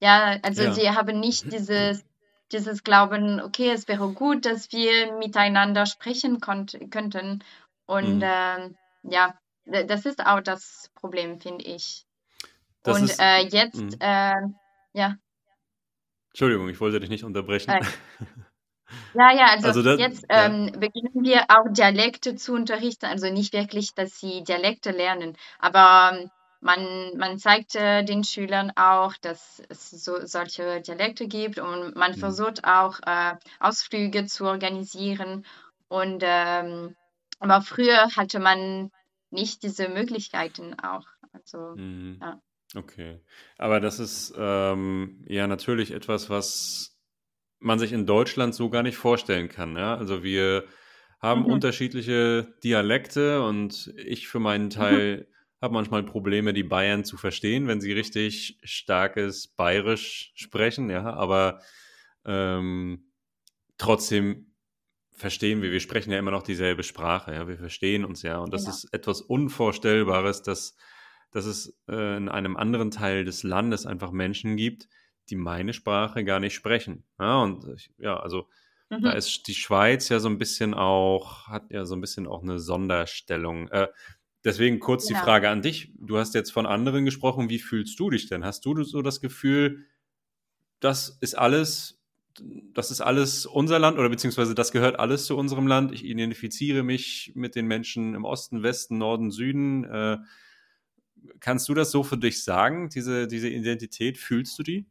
ja, 0.00 0.38
also 0.42 0.62
Ja. 0.64 0.72
sie 0.72 0.90
haben 0.90 1.20
nicht 1.20 1.50
dieses, 1.52 2.04
dieses 2.52 2.82
Glauben, 2.82 3.40
okay, 3.40 3.70
es 3.70 3.88
wäre 3.88 4.12
gut, 4.12 4.44
dass 4.46 4.70
wir 4.72 5.12
miteinander 5.18 5.86
sprechen 5.86 6.40
könnten. 6.40 7.44
Und 7.86 8.20
Mhm. 8.20 8.20
ähm, 8.22 8.76
ja, 9.02 9.38
das 9.64 10.06
ist 10.06 10.24
auch 10.26 10.40
das 10.40 10.90
Problem, 10.94 11.40
finde 11.40 11.64
ich. 11.64 12.04
Das 12.82 12.98
Und 12.98 13.10
ist, 13.10 13.20
äh, 13.20 13.38
jetzt, 13.40 13.74
Mhm. 13.76 14.00
äh, 14.00 14.34
ja, 14.92 15.16
Entschuldigung, 16.36 16.68
ich 16.68 16.78
wollte 16.80 17.00
dich 17.00 17.08
nicht 17.08 17.24
unterbrechen. 17.24 17.72
äh, 17.74 17.80
ja, 19.14 19.32
ja, 19.32 19.46
also 19.46 19.68
Also 19.68 19.82
das, 19.82 19.98
jetzt 19.98 20.26
ja. 20.34 20.46
ähm, 20.46 20.72
beginnen 20.78 21.24
wir 21.24 21.44
auch 21.48 21.72
Dialekte 21.72 22.34
zu 22.36 22.52
unterrichten. 22.52 23.06
Also 23.06 23.30
nicht 23.30 23.52
wirklich, 23.54 23.94
dass 23.94 24.20
sie 24.20 24.44
Dialekte 24.44 24.90
lernen, 24.90 25.36
aber 25.58 26.18
ähm, 26.18 26.30
man, 26.60 27.16
man 27.16 27.38
zeigt 27.38 27.74
äh, 27.76 28.02
den 28.04 28.24
Schülern 28.24 28.72
auch, 28.76 29.14
dass 29.20 29.62
es 29.68 29.90
so, 29.90 30.26
solche 30.26 30.80
Dialekte 30.82 31.28
gibt 31.28 31.58
und 31.58 31.96
man 31.96 32.14
Mhm. 32.14 32.20
versucht 32.20 32.64
auch 32.64 32.98
äh, 33.06 33.34
Ausflüge 33.60 34.26
zu 34.26 34.44
organisieren. 34.44 35.46
Und 35.88 36.22
ähm, 36.26 36.96
aber 37.38 37.62
früher 37.62 38.08
hatte 38.16 38.40
man 38.40 38.90
nicht 39.30 39.62
diese 39.62 39.88
Möglichkeiten 39.88 40.78
auch. 40.80 41.06
Also 41.32 41.76
Mhm. 41.76 42.18
ja. 42.20 42.40
Okay. 42.74 43.20
Aber 43.58 43.80
das 43.80 43.98
ist 44.00 44.34
ähm, 44.36 45.24
ja 45.28 45.46
natürlich 45.46 45.92
etwas, 45.92 46.28
was 46.30 46.98
man 47.58 47.78
sich 47.78 47.92
in 47.92 48.06
Deutschland 48.06 48.54
so 48.54 48.70
gar 48.70 48.82
nicht 48.82 48.96
vorstellen 48.96 49.48
kann. 49.48 49.76
Ja? 49.76 49.96
Also 49.96 50.22
wir 50.22 50.66
haben 51.20 51.44
Mhm. 51.44 51.46
unterschiedliche 51.46 52.54
Dialekte 52.64 53.42
und 53.42 53.92
ich 53.96 54.28
für 54.28 54.40
meinen 54.40 54.70
Mhm. 54.76 55.00
Teil 55.00 55.28
habe 55.62 55.74
manchmal 55.74 56.02
Probleme, 56.04 56.52
die 56.52 56.64
Bayern 56.64 57.04
zu 57.04 57.16
verstehen, 57.16 57.66
wenn 57.66 57.80
sie 57.80 57.92
richtig 57.92 58.58
starkes 58.62 59.48
Bayerisch 59.48 60.32
sprechen, 60.36 60.90
ja, 60.90 61.04
aber 61.14 61.60
ähm, 62.26 63.12
trotzdem 63.78 64.54
verstehen 65.12 65.62
wir, 65.62 65.72
wir 65.72 65.80
sprechen 65.80 66.12
ja 66.12 66.18
immer 66.18 66.30
noch 66.30 66.42
dieselbe 66.42 66.82
Sprache, 66.82 67.34
ja, 67.34 67.48
wir 67.48 67.58
verstehen 67.58 68.04
uns 68.04 68.22
ja 68.22 68.38
und 68.38 68.52
das 68.52 68.62
Genau. 68.62 68.68
ist 68.68 68.92
etwas 68.92 69.22
Unvorstellbares, 69.22 70.42
dass, 70.42 70.76
dass 71.30 71.44
es 71.46 71.76
äh, 71.88 72.16
in 72.16 72.28
einem 72.28 72.56
anderen 72.56 72.90
Teil 72.90 73.24
des 73.24 73.42
Landes 73.42 73.86
einfach 73.86 74.10
Menschen 74.12 74.56
gibt, 74.56 74.88
die 75.30 75.36
meine 75.36 75.72
Sprache 75.72 76.24
gar 76.24 76.40
nicht 76.40 76.54
sprechen. 76.54 77.04
Ja, 77.18 77.42
und 77.42 77.66
ich, 77.76 77.90
ja, 77.98 78.16
also 78.18 78.48
da 79.02 79.10
Mhm. 79.10 79.12
ist 79.12 79.46
die 79.48 79.54
Schweiz 79.54 80.08
ja 80.08 80.20
so 80.20 80.28
ein 80.28 80.38
bisschen 80.38 80.74
auch, 80.74 81.48
hat 81.48 81.70
ja 81.70 81.84
so 81.84 81.94
ein 81.96 82.00
bisschen 82.00 82.26
auch 82.26 82.42
eine 82.42 82.58
Sonderstellung. 82.58 83.68
Äh, 83.68 83.88
deswegen 84.44 84.80
kurz 84.80 85.06
die 85.06 85.14
Genau. 85.14 85.24
Frage 85.24 85.48
an 85.50 85.62
dich. 85.62 85.92
Du 85.98 86.18
hast 86.18 86.34
jetzt 86.34 86.52
von 86.52 86.66
anderen 86.66 87.04
gesprochen. 87.04 87.48
Wie 87.50 87.58
fühlst 87.58 87.98
du 88.00 88.10
dich 88.10 88.28
denn? 88.28 88.44
Hast 88.44 88.64
du 88.64 88.82
so 88.84 89.02
das 89.02 89.20
Gefühl, 89.20 89.86
das 90.80 91.18
ist 91.20 91.36
alles, 91.36 92.00
das 92.74 92.90
ist 92.90 93.00
alles 93.00 93.46
unser 93.46 93.78
Land 93.78 93.98
oder 93.98 94.08
beziehungsweise 94.08 94.54
das 94.54 94.72
gehört 94.72 94.98
alles 94.98 95.26
zu 95.26 95.36
unserem 95.36 95.66
Land? 95.66 95.92
Ich 95.92 96.04
identifiziere 96.04 96.82
mich 96.82 97.32
mit 97.34 97.54
den 97.54 97.66
Menschen 97.66 98.14
im 98.14 98.24
Osten, 98.24 98.62
Westen, 98.62 98.98
Norden, 98.98 99.30
Süden. 99.30 99.84
Äh, 99.84 100.18
kannst 101.40 101.68
du 101.68 101.74
das 101.74 101.90
so 101.90 102.02
für 102.02 102.18
dich 102.18 102.42
sagen? 102.44 102.88
Diese, 102.88 103.26
diese 103.26 103.48
Identität, 103.48 104.18
fühlst 104.18 104.58
du 104.58 104.62
die? 104.62 104.86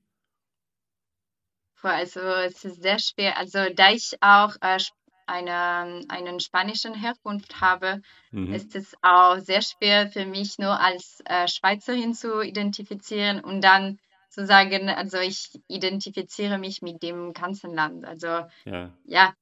Also 1.82 2.20
es 2.20 2.66
ist 2.66 2.82
sehr 2.82 3.00
schwer. 3.00 3.38
Also 3.38 3.60
da 3.76 3.92
ich 3.92 4.18
auch 4.22 4.56
äh, 4.62 4.80
eine, 5.28 6.02
einen 6.10 6.40
spanischen 6.40 6.94
Herkunft 6.94 7.62
habe, 7.62 8.02
Mhm. 8.32 8.54
ist 8.54 8.76
es 8.76 8.94
auch 9.02 9.38
sehr 9.40 9.62
schwer 9.62 10.10
für 10.10 10.26
mich 10.26 10.58
nur 10.60 10.80
als 10.80 11.22
äh, 11.26 11.48
Schweizerin 11.48 12.14
zu 12.14 12.42
identifizieren 12.42 13.40
und 13.40 13.62
dann 13.62 13.98
zu 14.30 14.46
sagen, 14.46 14.90
also 14.90 15.18
ich 15.20 15.58
identifiziere 15.68 16.58
mich 16.58 16.82
mit 16.82 17.02
dem 17.02 17.32
ganzen 17.34 17.74
Land. 17.74 18.04
Also 18.04 18.28
Ja. 18.66 18.92
ja, 19.06 19.34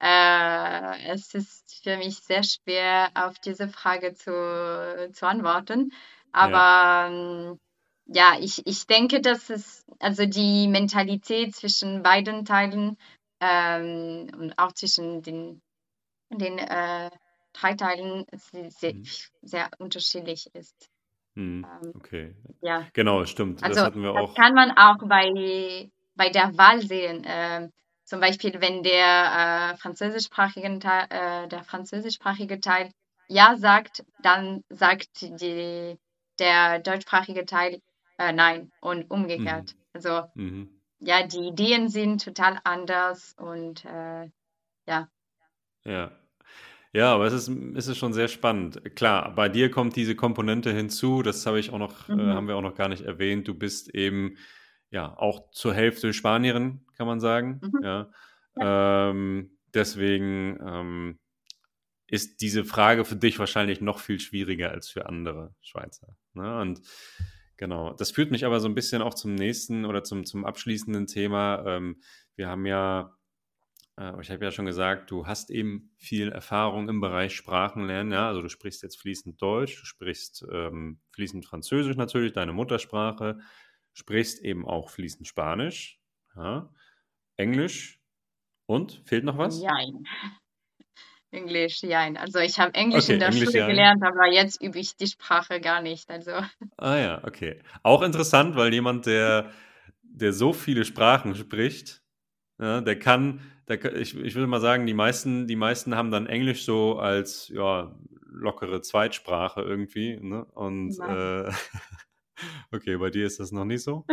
äh, 0.00 1.12
es 1.12 1.32
ist 1.34 1.80
für 1.82 1.96
mich 1.96 2.18
sehr 2.18 2.42
schwer, 2.42 3.10
auf 3.14 3.38
diese 3.38 3.68
Frage 3.68 4.12
zu, 4.14 5.10
zu 5.12 5.26
antworten. 5.26 5.92
Ja. 6.36 6.42
Aber 6.42 7.08
ähm, 7.10 7.58
ja, 8.06 8.36
ich, 8.38 8.66
ich 8.66 8.86
denke, 8.86 9.20
dass 9.20 9.50
es, 9.50 9.84
also 9.98 10.26
die 10.26 10.68
Mentalität 10.68 11.54
zwischen 11.56 12.02
beiden 12.02 12.44
Teilen 12.44 12.96
ähm, 13.40 14.30
und 14.38 14.58
auch 14.58 14.72
zwischen 14.72 15.22
den, 15.22 15.60
den 16.30 16.58
äh, 16.58 17.10
drei 17.52 17.74
Teilen 17.74 18.26
sehr, 18.32 18.70
sehr, 18.70 18.92
Mhm. 18.94 19.06
sehr 19.42 19.70
unterschiedlich 19.78 20.48
ist. 20.54 20.88
Mhm. 21.34 21.64
Ähm, 21.64 21.92
Okay. 21.96 22.34
ja, 22.60 22.86
Genau, 22.92 23.24
stimmt. 23.24 23.60
Das 23.60 23.70
also 23.70 23.82
hatten 23.82 24.02
wir 24.02 24.14
das 24.14 24.30
auch. 24.30 24.34
kann 24.34 24.54
man 24.54 24.70
auch 24.76 24.98
bei, 25.08 25.90
bei 26.14 26.28
der 26.30 26.56
Wahl 26.56 26.80
sehen. 26.80 27.22
Ähm, 27.26 27.72
zum 28.04 28.20
Beispiel, 28.20 28.60
wenn 28.60 28.82
der 28.82 29.72
äh, 29.72 29.76
französischsprachige 29.78 30.78
Teil, 30.78 31.06
äh, 31.10 31.48
der 31.48 31.64
französischsprachige 31.64 32.60
Teil 32.60 32.90
ja 33.28 33.56
sagt, 33.56 34.04
dann 34.22 34.62
sagt 34.68 35.22
die, 35.22 35.98
der 36.38 36.78
deutschsprachige 36.80 37.46
Teil 37.46 37.80
äh, 38.18 38.32
nein 38.32 38.70
und 38.80 39.00
Mhm. 39.00 39.06
umgekehrt. 39.10 39.74
Also 39.92 40.22
Mhm. 40.34 40.68
ja, 41.00 41.26
die 41.26 41.48
Ideen 41.48 41.88
sind 41.88 42.24
total 42.24 42.58
anders 42.64 43.34
und 43.38 43.84
äh, 43.84 44.30
ja. 44.86 45.08
Ja. 45.84 46.10
Ja, 46.92 47.12
aber 47.12 47.26
es 47.26 47.34
ist, 47.34 47.48
es 47.74 47.88
ist 47.88 47.98
schon 47.98 48.14
sehr 48.14 48.28
spannend. 48.28 48.96
Klar, 48.96 49.34
bei 49.34 49.50
dir 49.50 49.70
kommt 49.70 49.96
diese 49.96 50.16
Komponente 50.16 50.72
hinzu, 50.72 51.22
das 51.22 51.44
habe 51.44 51.60
ich 51.60 51.70
auch 51.70 51.78
noch, 51.78 52.08
äh, 52.08 52.14
Mhm. 52.14 52.34
haben 52.34 52.48
wir 52.48 52.56
auch 52.56 52.62
noch 52.62 52.74
gar 52.74 52.88
nicht 52.88 53.02
erwähnt. 53.02 53.46
Du 53.48 53.54
bist 53.54 53.94
eben 53.94 54.36
ja 54.90 55.14
auch 55.16 55.50
zur 55.50 55.74
Hälfte 55.74 56.14
Spanierin, 56.14 56.86
kann 56.96 57.06
man 57.06 57.20
sagen. 57.20 57.60
Mhm. 57.62 57.80
Ja. 57.82 58.10
Ja. 58.56 59.10
Ähm, 59.10 59.58
deswegen 59.74 60.58
ähm, 60.66 61.18
ist 62.08 62.40
diese 62.40 62.64
Frage 62.64 63.04
für 63.04 63.16
dich 63.16 63.38
wahrscheinlich 63.38 63.80
noch 63.80 63.98
viel 63.98 64.20
schwieriger 64.20 64.70
als 64.70 64.88
für 64.88 65.06
andere 65.06 65.54
Schweizer. 65.60 66.16
Ne? 66.34 66.60
Und 66.60 66.80
genau, 67.56 67.92
das 67.94 68.10
führt 68.10 68.30
mich 68.30 68.44
aber 68.44 68.60
so 68.60 68.68
ein 68.68 68.74
bisschen 68.74 69.02
auch 69.02 69.14
zum 69.14 69.34
nächsten 69.34 69.84
oder 69.84 70.04
zum, 70.04 70.24
zum 70.24 70.44
abschließenden 70.44 71.06
Thema. 71.06 71.64
Ähm, 71.66 72.00
wir 72.36 72.48
haben 72.48 72.66
ja 72.66 73.16
äh, 73.98 74.20
ich 74.20 74.30
habe 74.30 74.44
ja 74.44 74.50
schon 74.50 74.66
gesagt, 74.66 75.10
du 75.10 75.26
hast 75.26 75.50
eben 75.50 75.90
viel 75.96 76.30
Erfahrung 76.30 76.88
im 76.88 77.00
Bereich 77.00 77.34
Sprachenlernen. 77.34 78.12
Ja? 78.12 78.28
Also 78.28 78.42
du 78.42 78.48
sprichst 78.48 78.82
jetzt 78.82 78.98
fließend 79.00 79.40
Deutsch, 79.40 79.80
du 79.80 79.86
sprichst 79.86 80.44
ähm, 80.50 81.00
fließend 81.12 81.44
Französisch 81.46 81.96
natürlich, 81.96 82.32
deine 82.32 82.52
Muttersprache, 82.52 83.38
sprichst 83.92 84.42
eben 84.44 84.66
auch 84.66 84.90
fließend 84.90 85.26
Spanisch, 85.26 86.00
ja? 86.36 86.70
Englisch 87.36 88.00
und 88.66 89.02
fehlt 89.04 89.24
noch 89.24 89.38
was? 89.38 89.60
Nein. 89.60 90.04
Englisch, 91.36 91.82
ja. 91.82 92.00
Also 92.14 92.38
ich 92.38 92.58
habe 92.58 92.74
Englisch 92.74 93.04
Okay, 93.04 93.14
in 93.14 93.18
der 93.20 93.28
Englisch, 93.28 93.44
Schule 93.50 93.58
ja. 93.58 93.66
gelernt, 93.68 94.02
aber 94.02 94.26
jetzt 94.32 94.62
übe 94.62 94.78
ich 94.78 94.96
die 94.96 95.06
Sprache 95.06 95.60
gar 95.60 95.82
nicht. 95.82 96.10
Also 96.10 96.32
Ah 96.78 96.96
ja, 96.96 97.24
okay. 97.24 97.60
Auch 97.82 98.02
interessant, 98.02 98.56
weil 98.56 98.72
jemand, 98.72 99.06
der, 99.06 99.50
der 100.02 100.32
so 100.32 100.52
viele 100.52 100.84
Sprachen 100.84 101.34
spricht, 101.34 102.02
ja, 102.58 102.80
der 102.80 102.98
kann, 102.98 103.40
der, 103.68 103.82
ich, 103.96 104.16
ich 104.16 104.34
würde 104.34 104.46
mal 104.46 104.60
sagen, 104.60 104.86
die 104.86 104.94
meisten, 104.94 105.46
die 105.46 105.56
meisten 105.56 105.94
haben 105.94 106.10
dann 106.10 106.26
Englisch 106.26 106.64
so 106.64 106.98
als 106.98 107.48
ja, 107.48 107.94
lockere 108.26 108.82
Zweitsprache 108.82 109.62
irgendwie. 109.62 110.18
Ne? 110.20 110.44
Und 110.54 110.98
Nein. 110.98 111.46
äh, 111.46 111.52
okay, 112.72 112.96
bei 112.96 113.10
dir 113.10 113.26
ist 113.26 113.40
das 113.40 113.52
noch 113.52 113.64
nicht 113.64 113.82
so. 113.82 114.06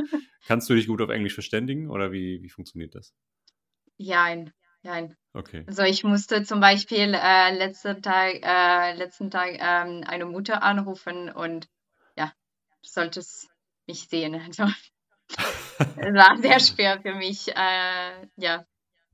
Kannst 0.45 0.69
du 0.69 0.75
dich 0.75 0.87
gut 0.87 1.01
auf 1.01 1.09
Englisch 1.09 1.33
verständigen 1.33 1.89
oder 1.89 2.11
wie, 2.11 2.41
wie 2.43 2.49
funktioniert 2.49 2.95
das? 2.95 3.13
jein, 3.97 4.53
jein. 4.83 5.17
Okay. 5.33 5.63
Also 5.67 5.83
ich 5.83 6.03
musste 6.03 6.43
zum 6.43 6.59
Beispiel 6.59 7.13
äh, 7.15 7.55
letzten 7.55 8.01
Tag, 8.01 8.39
äh, 8.43 8.93
letzten 8.95 9.31
Tag 9.31 9.53
ähm, 9.53 10.03
eine 10.05 10.25
Mutter 10.25 10.61
anrufen 10.61 11.31
und 11.31 11.67
ja, 12.15 12.31
du 12.81 12.89
solltest 12.89 13.49
mich 13.87 14.07
sehen. 14.07 14.35
Also 14.35 14.65
es 15.79 16.13
war 16.13 16.37
sehr 16.37 16.59
schwer 16.59 17.01
für 17.01 17.15
mich, 17.15 17.47
äh, 17.55 18.27
ja, 18.35 18.65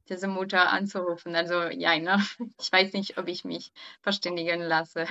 diese 0.10 0.28
Mutter 0.28 0.72
anzurufen. 0.72 1.36
Also 1.36 1.64
ja, 1.70 1.98
ne? 1.98 2.22
Ich 2.60 2.72
weiß 2.72 2.94
nicht, 2.94 3.18
ob 3.18 3.28
ich 3.28 3.46
mich 3.46 3.72
verständigen 4.02 4.62
lasse. 4.62 5.06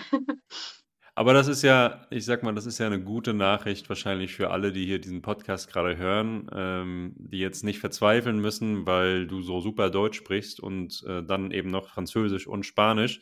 Aber 1.19 1.33
das 1.33 1.49
ist 1.49 1.63
ja, 1.63 2.07
ich 2.11 2.25
sag 2.25 2.45
mal, 2.45 2.55
das 2.55 2.65
ist 2.65 2.79
ja 2.79 2.87
eine 2.87 3.03
gute 3.03 3.35
Nachricht 3.35 3.89
wahrscheinlich 3.89 4.37
für 4.37 4.51
alle, 4.51 4.71
die 4.71 4.87
hier 4.87 5.01
diesen 5.01 5.21
Podcast 5.21 5.69
gerade 5.69 5.97
hören, 5.97 6.49
ähm, 6.55 7.13
die 7.19 7.41
jetzt 7.41 7.65
nicht 7.65 7.81
verzweifeln 7.81 8.39
müssen, 8.39 8.87
weil 8.87 9.27
du 9.27 9.43
so 9.43 9.61
super 9.61 9.91
Deutsch 9.91 10.17
sprichst 10.17 10.61
und 10.61 11.03
äh, 11.09 11.25
dann 11.25 11.51
eben 11.51 11.71
noch 11.71 11.89
Französisch 11.89 12.47
und 12.47 12.63
Spanisch. 12.63 13.21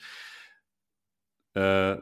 Äh, 1.54 1.96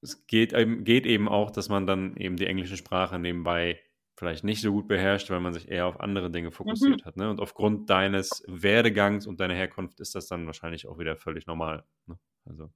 es 0.00 0.26
geht 0.28 0.54
eben, 0.54 0.82
geht 0.82 1.04
eben 1.04 1.28
auch, 1.28 1.50
dass 1.50 1.68
man 1.68 1.86
dann 1.86 2.16
eben 2.16 2.36
die 2.36 2.46
englische 2.46 2.78
Sprache 2.78 3.18
nebenbei 3.18 3.82
vielleicht 4.16 4.44
nicht 4.44 4.62
so 4.62 4.72
gut 4.72 4.88
beherrscht, 4.88 5.28
weil 5.28 5.40
man 5.40 5.52
sich 5.52 5.68
eher 5.68 5.88
auf 5.88 6.00
andere 6.00 6.30
Dinge 6.30 6.48
Mhm. 6.48 6.52
fokussiert 6.52 7.04
hat. 7.04 7.18
Ne? 7.18 7.28
Und 7.28 7.38
aufgrund 7.38 7.90
deines 7.90 8.42
Werdegangs 8.48 9.26
und 9.26 9.40
deiner 9.40 9.54
Herkunft 9.54 10.00
ist 10.00 10.14
das 10.14 10.26
dann 10.26 10.46
wahrscheinlich 10.46 10.86
auch 10.88 10.98
wieder 10.98 11.16
völlig 11.16 11.46
normal. 11.46 11.84
Ne? 12.06 12.18
Also, 12.46 12.72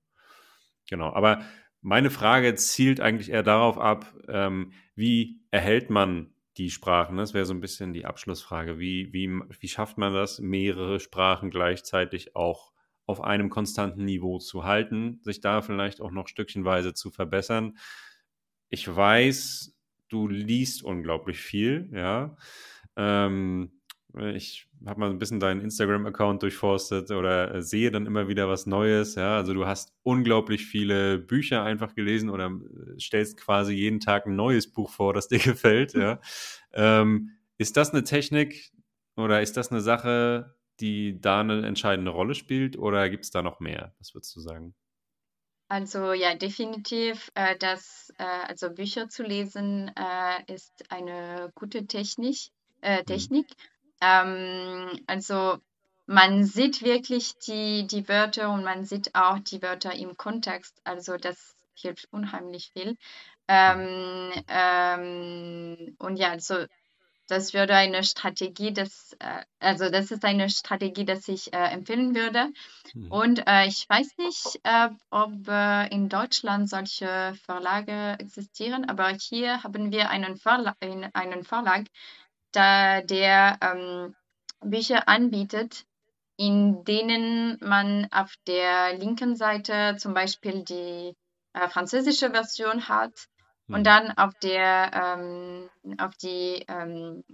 genau. 0.90 1.14
Aber 1.14 1.42
meine 1.80 2.10
Frage 2.10 2.54
zielt 2.54 3.00
eigentlich 3.00 3.30
eher 3.30 3.42
darauf 3.42 3.78
ab, 3.78 4.12
ähm, 4.28 4.72
wie 4.94 5.40
erhält 5.50 5.90
man 5.90 6.34
die 6.56 6.70
Sprachen? 6.70 7.16
Das 7.16 7.34
wäre 7.34 7.44
so 7.44 7.54
ein 7.54 7.60
bisschen 7.60 7.92
die 7.92 8.06
Abschlussfrage. 8.06 8.78
Wie, 8.78 9.12
wie, 9.12 9.28
wie 9.28 9.68
schafft 9.68 9.98
man 9.98 10.14
das, 10.14 10.40
mehrere 10.40 11.00
Sprachen 11.00 11.50
gleichzeitig 11.50 12.34
auch 12.34 12.72
auf 13.04 13.20
einem 13.20 13.50
konstanten 13.50 14.04
Niveau 14.04 14.38
zu 14.38 14.64
halten, 14.64 15.20
sich 15.22 15.40
da 15.40 15.62
vielleicht 15.62 16.00
auch 16.00 16.10
noch 16.10 16.28
stückchenweise 16.28 16.94
zu 16.94 17.10
verbessern? 17.10 17.76
Ich 18.68 18.94
weiß, 18.94 19.76
du 20.08 20.28
liest 20.28 20.82
unglaublich 20.82 21.38
viel, 21.38 21.90
ja. 21.92 22.36
Ähm, 22.96 23.75
ich 24.16 24.66
habe 24.86 25.00
mal 25.00 25.10
ein 25.10 25.18
bisschen 25.18 25.40
deinen 25.40 25.60
Instagram-Account 25.60 26.42
durchforstet 26.42 27.10
oder 27.10 27.54
äh, 27.54 27.62
sehe 27.62 27.90
dann 27.90 28.06
immer 28.06 28.28
wieder 28.28 28.48
was 28.48 28.66
Neues. 28.66 29.14
Ja, 29.14 29.36
also 29.36 29.52
du 29.52 29.66
hast 29.66 29.94
unglaublich 30.02 30.66
viele 30.66 31.18
Bücher 31.18 31.62
einfach 31.62 31.94
gelesen 31.94 32.30
oder 32.30 32.46
äh, 32.46 33.00
stellst 33.00 33.36
quasi 33.36 33.74
jeden 33.74 34.00
Tag 34.00 34.26
ein 34.26 34.36
neues 34.36 34.72
Buch 34.72 34.90
vor, 34.90 35.12
das 35.12 35.28
dir 35.28 35.38
gefällt. 35.38 35.94
Ja, 35.94 36.20
ähm, 36.72 37.32
ist 37.58 37.76
das 37.76 37.92
eine 37.92 38.04
Technik 38.04 38.72
oder 39.16 39.42
ist 39.42 39.56
das 39.56 39.70
eine 39.70 39.80
Sache, 39.80 40.56
die 40.80 41.20
da 41.20 41.40
eine 41.40 41.66
entscheidende 41.66 42.10
Rolle 42.10 42.34
spielt 42.34 42.78
oder 42.78 43.08
gibt 43.10 43.24
es 43.24 43.30
da 43.30 43.42
noch 43.42 43.60
mehr? 43.60 43.94
Was 43.98 44.14
würdest 44.14 44.34
du 44.36 44.40
sagen? 44.40 44.74
Also 45.68 46.12
ja, 46.12 46.34
definitiv, 46.36 47.30
äh, 47.34 47.56
das, 47.58 48.12
äh, 48.18 48.24
also 48.24 48.70
Bücher 48.70 49.08
zu 49.08 49.24
lesen, 49.24 49.90
äh, 49.96 50.52
ist 50.52 50.84
eine 50.90 51.50
gute 51.56 51.86
Technik. 51.86 52.36
Äh, 52.82 52.98
Hm. 52.98 53.04
Ähm, 54.00 55.00
also 55.06 55.58
man 56.06 56.44
sieht 56.44 56.82
wirklich 56.82 57.38
die, 57.38 57.86
die 57.86 58.08
Wörter 58.08 58.50
und 58.50 58.64
man 58.64 58.84
sieht 58.84 59.14
auch 59.14 59.38
die 59.40 59.62
Wörter 59.62 59.94
im 59.94 60.16
Kontext. 60.16 60.80
Also 60.84 61.16
das 61.16 61.56
hilft 61.74 62.08
unheimlich 62.12 62.70
viel. 62.72 62.90
Hm. 62.90 62.96
Ähm, 63.48 64.32
ähm, 64.48 65.96
und 65.98 66.16
ja, 66.16 66.30
also 66.30 66.64
das 67.28 67.54
würde 67.54 67.74
eine 67.74 68.04
Strategie, 68.04 68.72
das, 68.72 69.16
äh, 69.18 69.42
also 69.58 69.90
das 69.90 70.10
ist 70.12 70.24
eine 70.24 70.48
Strategie, 70.48 71.04
das 71.04 71.26
ich 71.28 71.52
äh, 71.52 71.56
empfehlen 71.68 72.14
würde. 72.14 72.52
Hm. 72.92 73.10
Und 73.10 73.42
äh, 73.46 73.66
ich 73.66 73.88
weiß 73.88 74.16
nicht, 74.18 74.60
äh, 74.62 74.88
ob 75.10 75.48
äh, 75.48 75.88
in 75.88 76.08
Deutschland 76.08 76.68
solche 76.68 77.34
Verlage 77.44 78.16
existieren, 78.20 78.88
aber 78.88 79.08
hier 79.08 79.62
haben 79.64 79.90
wir 79.90 80.10
einen, 80.10 80.36
Verla 80.36 80.76
in- 80.80 81.08
einen 81.14 81.44
Verlag, 81.44 81.86
da, 82.56 83.02
der 83.02 83.58
ähm, 83.62 84.14
Bücher 84.60 85.08
anbietet, 85.08 85.84
in 86.36 86.84
denen 86.84 87.58
man 87.60 88.08
auf 88.12 88.34
der 88.46 88.96
linken 88.98 89.36
Seite 89.36 89.96
zum 89.98 90.14
Beispiel 90.14 90.64
die 90.64 91.14
äh, 91.54 91.68
französische 91.68 92.30
Version 92.30 92.88
hat 92.88 93.28
und 93.70 93.84
Hm. 93.84 93.84
dann 93.86 94.10
auf 94.18 94.34
der 94.42 94.90
ähm, 94.94 95.70
auf 95.98 96.16
die 96.16 96.64
ähm, 96.68 97.24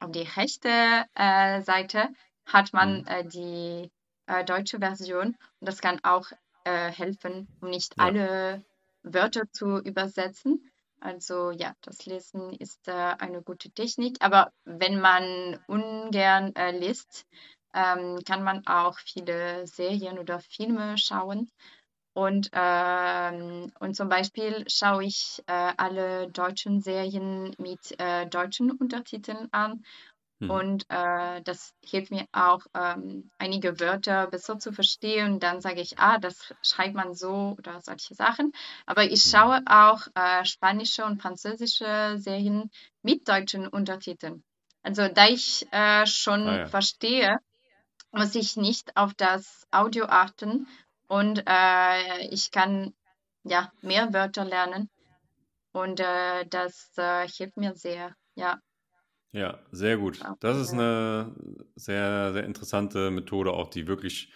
auf 0.00 0.10
die 0.12 0.22
rechte 0.36 1.04
äh, 1.14 1.62
Seite 1.62 2.08
hat 2.46 2.72
man 2.72 3.04
Hm. 3.04 3.06
äh, 3.06 3.24
die 3.26 3.90
äh, 4.26 4.44
deutsche 4.44 4.78
Version 4.78 5.28
und 5.28 5.68
das 5.68 5.80
kann 5.80 6.00
auch 6.02 6.26
äh, 6.64 6.90
helfen, 6.90 7.48
um 7.60 7.70
nicht 7.70 7.94
Ja. 7.98 8.04
alle 8.06 8.64
Wörter 9.02 9.50
zu 9.52 9.78
übersetzen. 9.78 10.69
Also 11.00 11.50
ja, 11.50 11.74
das 11.80 12.04
Lesen 12.06 12.52
ist 12.52 12.86
äh, 12.88 12.92
eine 12.92 13.42
gute 13.42 13.70
Technik, 13.70 14.18
aber 14.20 14.52
wenn 14.64 15.00
man 15.00 15.58
ungern 15.66 16.54
äh, 16.54 16.72
liest, 16.78 17.26
ähm, 17.74 18.18
kann 18.26 18.42
man 18.42 18.66
auch 18.66 18.98
viele 18.98 19.66
Serien 19.66 20.18
oder 20.18 20.40
Filme 20.40 20.98
schauen. 20.98 21.50
Und, 22.12 22.50
ähm, 22.52 23.72
und 23.78 23.94
zum 23.94 24.08
Beispiel 24.08 24.64
schaue 24.68 25.04
ich 25.04 25.42
äh, 25.46 25.72
alle 25.76 26.28
deutschen 26.30 26.80
Serien 26.80 27.54
mit 27.58 27.98
äh, 27.98 28.26
deutschen 28.26 28.70
Untertiteln 28.72 29.48
an. 29.52 29.84
Mhm. 30.40 30.50
Und 30.50 30.86
äh, 30.88 31.42
das 31.42 31.74
hilft 31.84 32.10
mir 32.10 32.26
auch, 32.32 32.60
ähm, 32.74 33.30
einige 33.38 33.78
Wörter 33.80 34.26
besser 34.28 34.58
zu 34.58 34.72
verstehen. 34.72 35.34
Und 35.34 35.42
dann 35.42 35.60
sage 35.60 35.80
ich, 35.80 35.98
ah, 35.98 36.18
das 36.18 36.52
schreibt 36.62 36.94
man 36.94 37.14
so 37.14 37.54
oder 37.58 37.80
solche 37.80 38.14
Sachen. 38.14 38.52
Aber 38.86 39.04
ich 39.04 39.22
Mhm. 39.26 39.30
schaue 39.30 39.60
auch 39.66 40.06
äh, 40.14 40.44
spanische 40.44 41.04
und 41.04 41.20
französische 41.20 42.16
Serien 42.18 42.70
mit 43.02 43.28
deutschen 43.28 43.66
Untertiteln. 43.68 44.42
Also 44.82 45.08
da 45.08 45.28
ich 45.28 45.66
äh, 45.72 46.06
schon 46.06 46.46
Ah 46.48 46.58
ja. 46.58 46.66
verstehe, 46.66 47.38
muss 48.12 48.34
ich 48.34 48.56
nicht 48.56 48.96
auf 48.96 49.14
das 49.14 49.66
Audio 49.70 50.06
achten 50.06 50.66
und 51.08 51.42
äh, 51.46 52.26
ich 52.28 52.50
kann 52.50 52.94
ja 53.44 53.70
mehr 53.82 54.12
Wörter 54.12 54.44
lernen 54.44 54.88
und 55.72 56.00
äh, 56.00 56.46
das 56.46 56.92
äh, 56.96 57.28
hilft 57.28 57.56
mir 57.56 57.74
sehr. 57.74 58.14
Ja, 58.34 58.58
Ja, 59.32 59.60
sehr 59.70 59.96
gut. 59.96 60.26
Das 60.40 60.56
ist 60.58 60.72
eine 60.72 61.34
sehr, 61.76 62.32
sehr 62.32 62.44
interessante 62.44 63.10
Methode, 63.10 63.52
auch 63.52 63.68
die 63.70 63.86
wirklich 63.86 64.32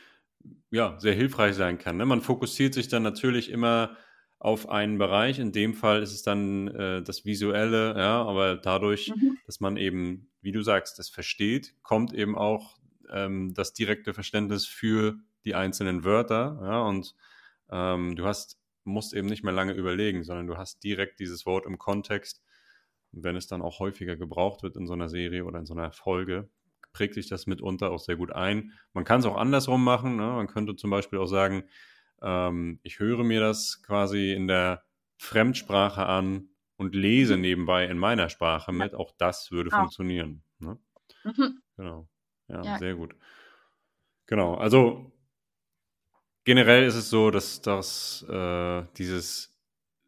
ja, 0.70 0.98
sehr 1.00 1.14
hilfreich 1.14 1.54
sein 1.56 1.78
kann. 1.78 1.96
Ne? 1.96 2.06
Man 2.06 2.22
fokussiert 2.22 2.74
sich 2.74 2.88
dann 2.88 3.02
natürlich 3.02 3.50
immer 3.50 3.96
auf 4.38 4.68
einen 4.68 4.98
Bereich. 4.98 5.38
In 5.38 5.52
dem 5.52 5.74
Fall 5.74 6.02
ist 6.02 6.12
es 6.12 6.22
dann 6.22 6.68
äh, 6.68 7.02
das 7.02 7.24
Visuelle, 7.24 7.94
ja, 7.96 8.22
aber 8.24 8.56
dadurch, 8.56 9.16
Mhm. 9.16 9.34
dass 9.46 9.60
man 9.60 9.76
eben, 9.78 10.30
wie 10.42 10.52
du 10.52 10.62
sagst, 10.62 10.98
das 10.98 11.08
versteht, 11.10 11.74
kommt 11.82 12.12
eben 12.14 12.36
auch 12.36 12.78
ähm, 13.10 13.54
das 13.54 13.72
direkte 13.74 14.14
Verständnis 14.14 14.66
für 14.66 15.18
die 15.44 15.54
einzelnen 15.54 16.04
Wörter, 16.04 16.60
ja, 16.62 16.82
und 16.82 17.14
ähm, 17.70 18.16
du 18.16 18.24
hast, 18.26 18.60
musst 18.84 19.14
eben 19.14 19.28
nicht 19.28 19.42
mehr 19.44 19.52
lange 19.52 19.72
überlegen, 19.74 20.24
sondern 20.24 20.46
du 20.46 20.56
hast 20.56 20.82
direkt 20.84 21.20
dieses 21.20 21.46
Wort 21.46 21.66
im 21.66 21.78
Kontext. 21.78 22.42
Und 23.14 23.22
wenn 23.22 23.36
es 23.36 23.46
dann 23.46 23.62
auch 23.62 23.78
häufiger 23.78 24.16
gebraucht 24.16 24.62
wird 24.62 24.76
in 24.76 24.86
so 24.86 24.92
einer 24.92 25.08
Serie 25.08 25.44
oder 25.44 25.58
in 25.60 25.66
so 25.66 25.74
einer 25.74 25.92
Folge, 25.92 26.48
prägt 26.92 27.14
sich 27.14 27.28
das 27.28 27.46
mitunter 27.46 27.90
auch 27.90 27.98
sehr 27.98 28.16
gut 28.16 28.32
ein. 28.32 28.72
Man 28.92 29.04
kann 29.04 29.20
es 29.20 29.26
auch 29.26 29.36
andersrum 29.36 29.82
machen. 29.84 30.16
Ne? 30.16 30.22
Man 30.22 30.46
könnte 30.46 30.76
zum 30.76 30.90
Beispiel 30.90 31.18
auch 31.18 31.26
sagen, 31.26 31.64
ähm, 32.22 32.80
ich 32.82 32.98
höre 32.98 33.24
mir 33.24 33.40
das 33.40 33.82
quasi 33.82 34.32
in 34.32 34.48
der 34.48 34.84
Fremdsprache 35.18 36.06
an 36.06 36.48
und 36.76 36.94
lese 36.94 37.36
nebenbei 37.36 37.86
in 37.86 37.98
meiner 37.98 38.28
Sprache 38.28 38.72
mit. 38.72 38.94
Auch 38.94 39.12
das 39.16 39.50
würde 39.50 39.70
Auch. 39.72 39.78
funktionieren. 39.78 40.42
Ne? 40.58 40.78
Mhm. 41.24 41.62
Genau. 41.76 42.08
Ja, 42.48 42.62
Ja. 42.64 42.78
sehr 42.78 42.94
gut. 42.94 43.14
Genau. 44.26 44.54
Also 44.54 45.12
generell 46.44 46.84
ist 46.84 46.94
es 46.94 47.10
so, 47.10 47.30
dass, 47.30 47.60
dass 47.62 48.24
äh, 48.28 48.84
dieses 48.96 49.53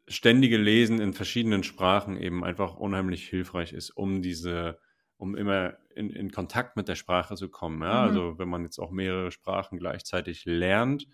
ständige 0.09 0.57
Lesen 0.57 1.01
in 1.01 1.13
verschiedenen 1.13 1.63
Sprachen 1.63 2.17
eben 2.17 2.45
einfach 2.45 2.77
unheimlich 2.77 3.27
hilfreich 3.29 3.73
ist, 3.73 3.91
um 3.91 4.23
diese, 4.23 4.79
um 5.17 5.37
immer 5.37 5.79
in, 5.95 6.11
in 6.11 6.31
Kontakt 6.31 6.77
mit 6.77 6.89
der 6.89 6.95
Sprache 6.95 7.35
zu 7.37 7.49
kommen. 7.49 7.83
Ja? 7.83 8.03
Mhm. 8.03 8.09
Also 8.09 8.39
wenn 8.39 8.49
man 8.49 8.65
jetzt 8.65 8.79
auch 8.79 8.91
mehrere 8.91 9.31
Sprachen 9.33 9.79
gleichzeitig 9.79 10.45
lernt, 10.45 11.09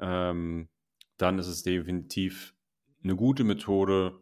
ähm, 0.00 0.68
dann 1.16 1.38
ist 1.38 1.48
es 1.48 1.62
definitiv 1.62 2.54
eine 3.02 3.16
gute 3.16 3.44
Methode, 3.44 4.20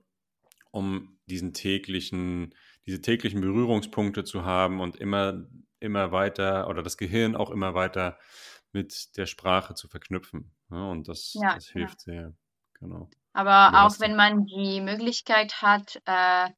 um 0.70 1.18
diesen 1.26 1.54
täglichen, 1.54 2.54
diese 2.86 3.00
täglichen 3.00 3.40
Berührungspunkte 3.40 4.24
zu 4.24 4.44
haben 4.44 4.80
und 4.80 4.96
immer, 4.96 5.46
immer 5.80 6.12
weiter 6.12 6.68
oder 6.68 6.82
das 6.82 6.96
Gehirn 6.96 7.34
auch 7.34 7.50
immer 7.50 7.74
weiter 7.74 8.18
mit 8.72 9.16
der 9.16 9.26
Sprache 9.26 9.74
zu 9.74 9.88
verknüpfen. 9.88 10.54
Ja, 10.70 10.90
und 10.90 11.08
das, 11.08 11.32
Ja, 11.34 11.54
das 11.54 11.72
genau. 11.72 11.86
hilft 11.86 12.00
sehr. 12.00 12.34
Genau. 12.74 13.08
Aber 13.36 13.72
Du 13.72 13.78
auch 13.84 14.00
wenn 14.00 14.16
man 14.16 14.46
die 14.46 14.80
Möglichkeit 14.80 15.60
hat, 15.62 15.96
äh, 16.06 16.48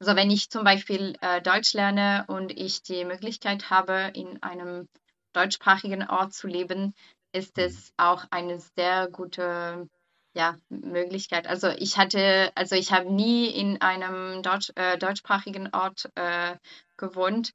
also 0.00 0.16
wenn 0.16 0.30
ich 0.30 0.50
zum 0.50 0.64
Beispiel 0.64 1.16
äh, 1.20 1.40
Deutsch 1.40 1.72
lerne 1.74 2.24
und 2.28 2.50
ich 2.52 2.82
die 2.82 3.04
Möglichkeit 3.04 3.70
habe, 3.70 4.10
in 4.14 4.42
einem 4.42 4.88
deutschsprachigen 5.32 6.08
Ort 6.08 6.34
zu 6.34 6.46
leben, 6.48 6.94
ist 7.32 7.58
Mhm. 7.58 7.64
es 7.66 7.92
auch 7.96 8.24
eine 8.30 8.58
sehr 8.60 9.08
gute, 9.08 9.88
ja, 10.34 10.56
Möglichkeit. 10.68 11.46
Also 11.46 11.68
ich 11.68 11.96
hatte, 11.98 12.50
also 12.56 12.74
ich 12.76 12.92
habe 12.92 13.12
nie 13.12 13.46
in 13.48 13.80
einem 13.80 14.42
Deutsch, 14.42 14.70
äh, 14.76 14.98
deutschsprachigen 14.98 15.70
Ort 15.72 16.10
äh, 16.16 16.56
gewohnt, 16.96 17.52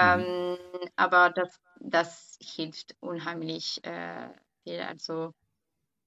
Mhm. 0.00 0.24
ähm, 0.24 0.56
aber 0.96 1.30
das, 1.30 1.60
das 1.80 2.38
hilft 2.42 2.96
unheimlich 3.00 3.84
äh, 3.84 4.28
viel. 4.64 4.80
Also 4.80 5.32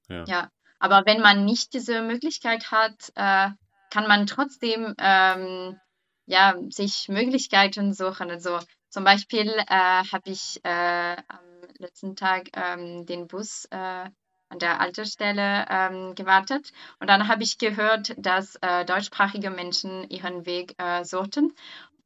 Ja. 0.10 0.28
ja, 0.28 0.50
aber 0.80 1.06
wenn 1.06 1.22
man 1.22 1.46
nicht 1.46 1.74
diese 1.74 2.02
Möglichkeit 2.02 2.72
hat, 2.72 3.12
äh, 3.16 3.50
kann 3.90 4.08
man 4.08 4.28
trotzdem 4.28 4.94
ähm, 5.00 5.80
ja, 6.26 6.56
sich 6.70 7.08
Möglichkeiten 7.08 7.94
suchen. 7.94 8.30
Also 8.30 8.60
zum 8.90 9.04
Beispiel 9.04 9.50
äh, 9.50 10.04
habe 10.12 10.30
ich 10.30 10.60
äh, 10.64 11.16
am 11.28 11.40
letzten 11.80 12.16
Tag 12.16 12.50
ähm, 12.54 13.06
den 13.06 13.28
Bus 13.28 13.66
äh, 13.72 14.10
an 14.50 14.60
der 14.60 14.80
Haltestelle 14.80 15.66
ähm, 15.70 16.16
gewartet 16.16 16.72
und 17.00 17.10
dann 17.10 17.28
habe 17.28 17.44
ich 17.44 17.58
gehört, 17.58 18.14
dass 18.18 18.56
äh, 18.62 18.86
deutschsprachige 18.86 19.50
Menschen 19.50 20.10
ihren 20.10 20.46
Weg 20.46 20.74
äh, 20.78 21.04
suchten. 21.04 21.54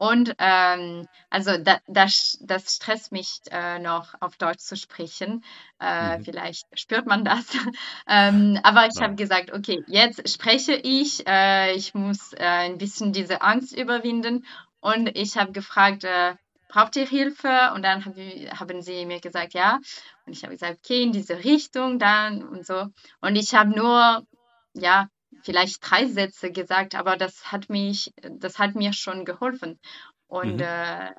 Und 0.02 0.34
ähm, 0.40 1.08
also 1.30 1.58
da, 1.60 1.80
das, 1.86 2.38
das 2.42 2.76
stresst 2.76 3.12
mich 3.12 3.42
äh, 3.52 3.78
noch 3.78 4.16
auf 4.20 4.36
Deutsch 4.38 4.62
zu 4.62 4.76
sprechen. 4.76 5.44
Äh, 5.80 6.18
Mhm. 6.18 6.24
vielleicht 6.24 6.68
spürt 6.80 7.06
man 7.06 7.24
das. 7.24 7.46
Ähm, 8.08 8.60
aber 8.64 8.88
ich 8.88 9.00
habe 9.00 9.12
Ja. 9.12 9.16
gesagt, 9.16 9.52
okay, 9.54 9.84
jetzt 9.88 10.28
spreche 10.28 10.74
ich. 10.74 11.26
Äh, 11.28 11.76
ich 11.76 11.94
muss 11.94 12.34
äh, 12.34 12.40
ein 12.44 12.78
bisschen 12.80 13.14
diese 13.14 13.42
Angst 13.44 13.74
überwinden. 13.78 14.46
Und 14.80 15.16
ich 15.16 15.38
habe 15.38 15.52
gefragt, 15.52 16.04
äh, 16.04 16.34
braucht 16.68 16.96
ihr 16.96 17.06
Hilfe? 17.08 17.72
Und 17.76 17.84
dann 17.84 18.04
hab, 18.04 18.18
ich- 18.18 18.50
haben 18.52 18.82
sie 18.82 19.06
mir 19.06 19.20
gesagt, 19.22 19.54
ja. 19.54 19.80
Und 20.26 20.34
ich 20.34 20.44
habe 20.44 20.54
gesagt, 20.54 20.80
okay, 20.84 21.04
in 21.04 21.12
diese 21.12 21.44
Richtung 21.44 22.00
dann 22.00 22.42
und 22.44 22.66
so. 22.66 22.88
Und 23.22 23.36
ich 23.36 23.54
habe 23.54 23.70
nur, 23.70 24.26
ja, 24.74 25.08
vielleicht 25.44 25.80
drei 25.90 26.06
Sätze 26.08 26.52
gesagt, 26.52 26.96
aber 26.96 27.18
das 27.18 27.52
hat 27.52 27.70
mich, 27.70 28.14
das 28.22 28.60
hat 28.60 28.76
mir 28.76 28.94
schon 28.94 29.26
geholfen. 29.26 29.80
Und 30.28 30.60
Mhm. 30.60 30.62
äh, 30.62 31.12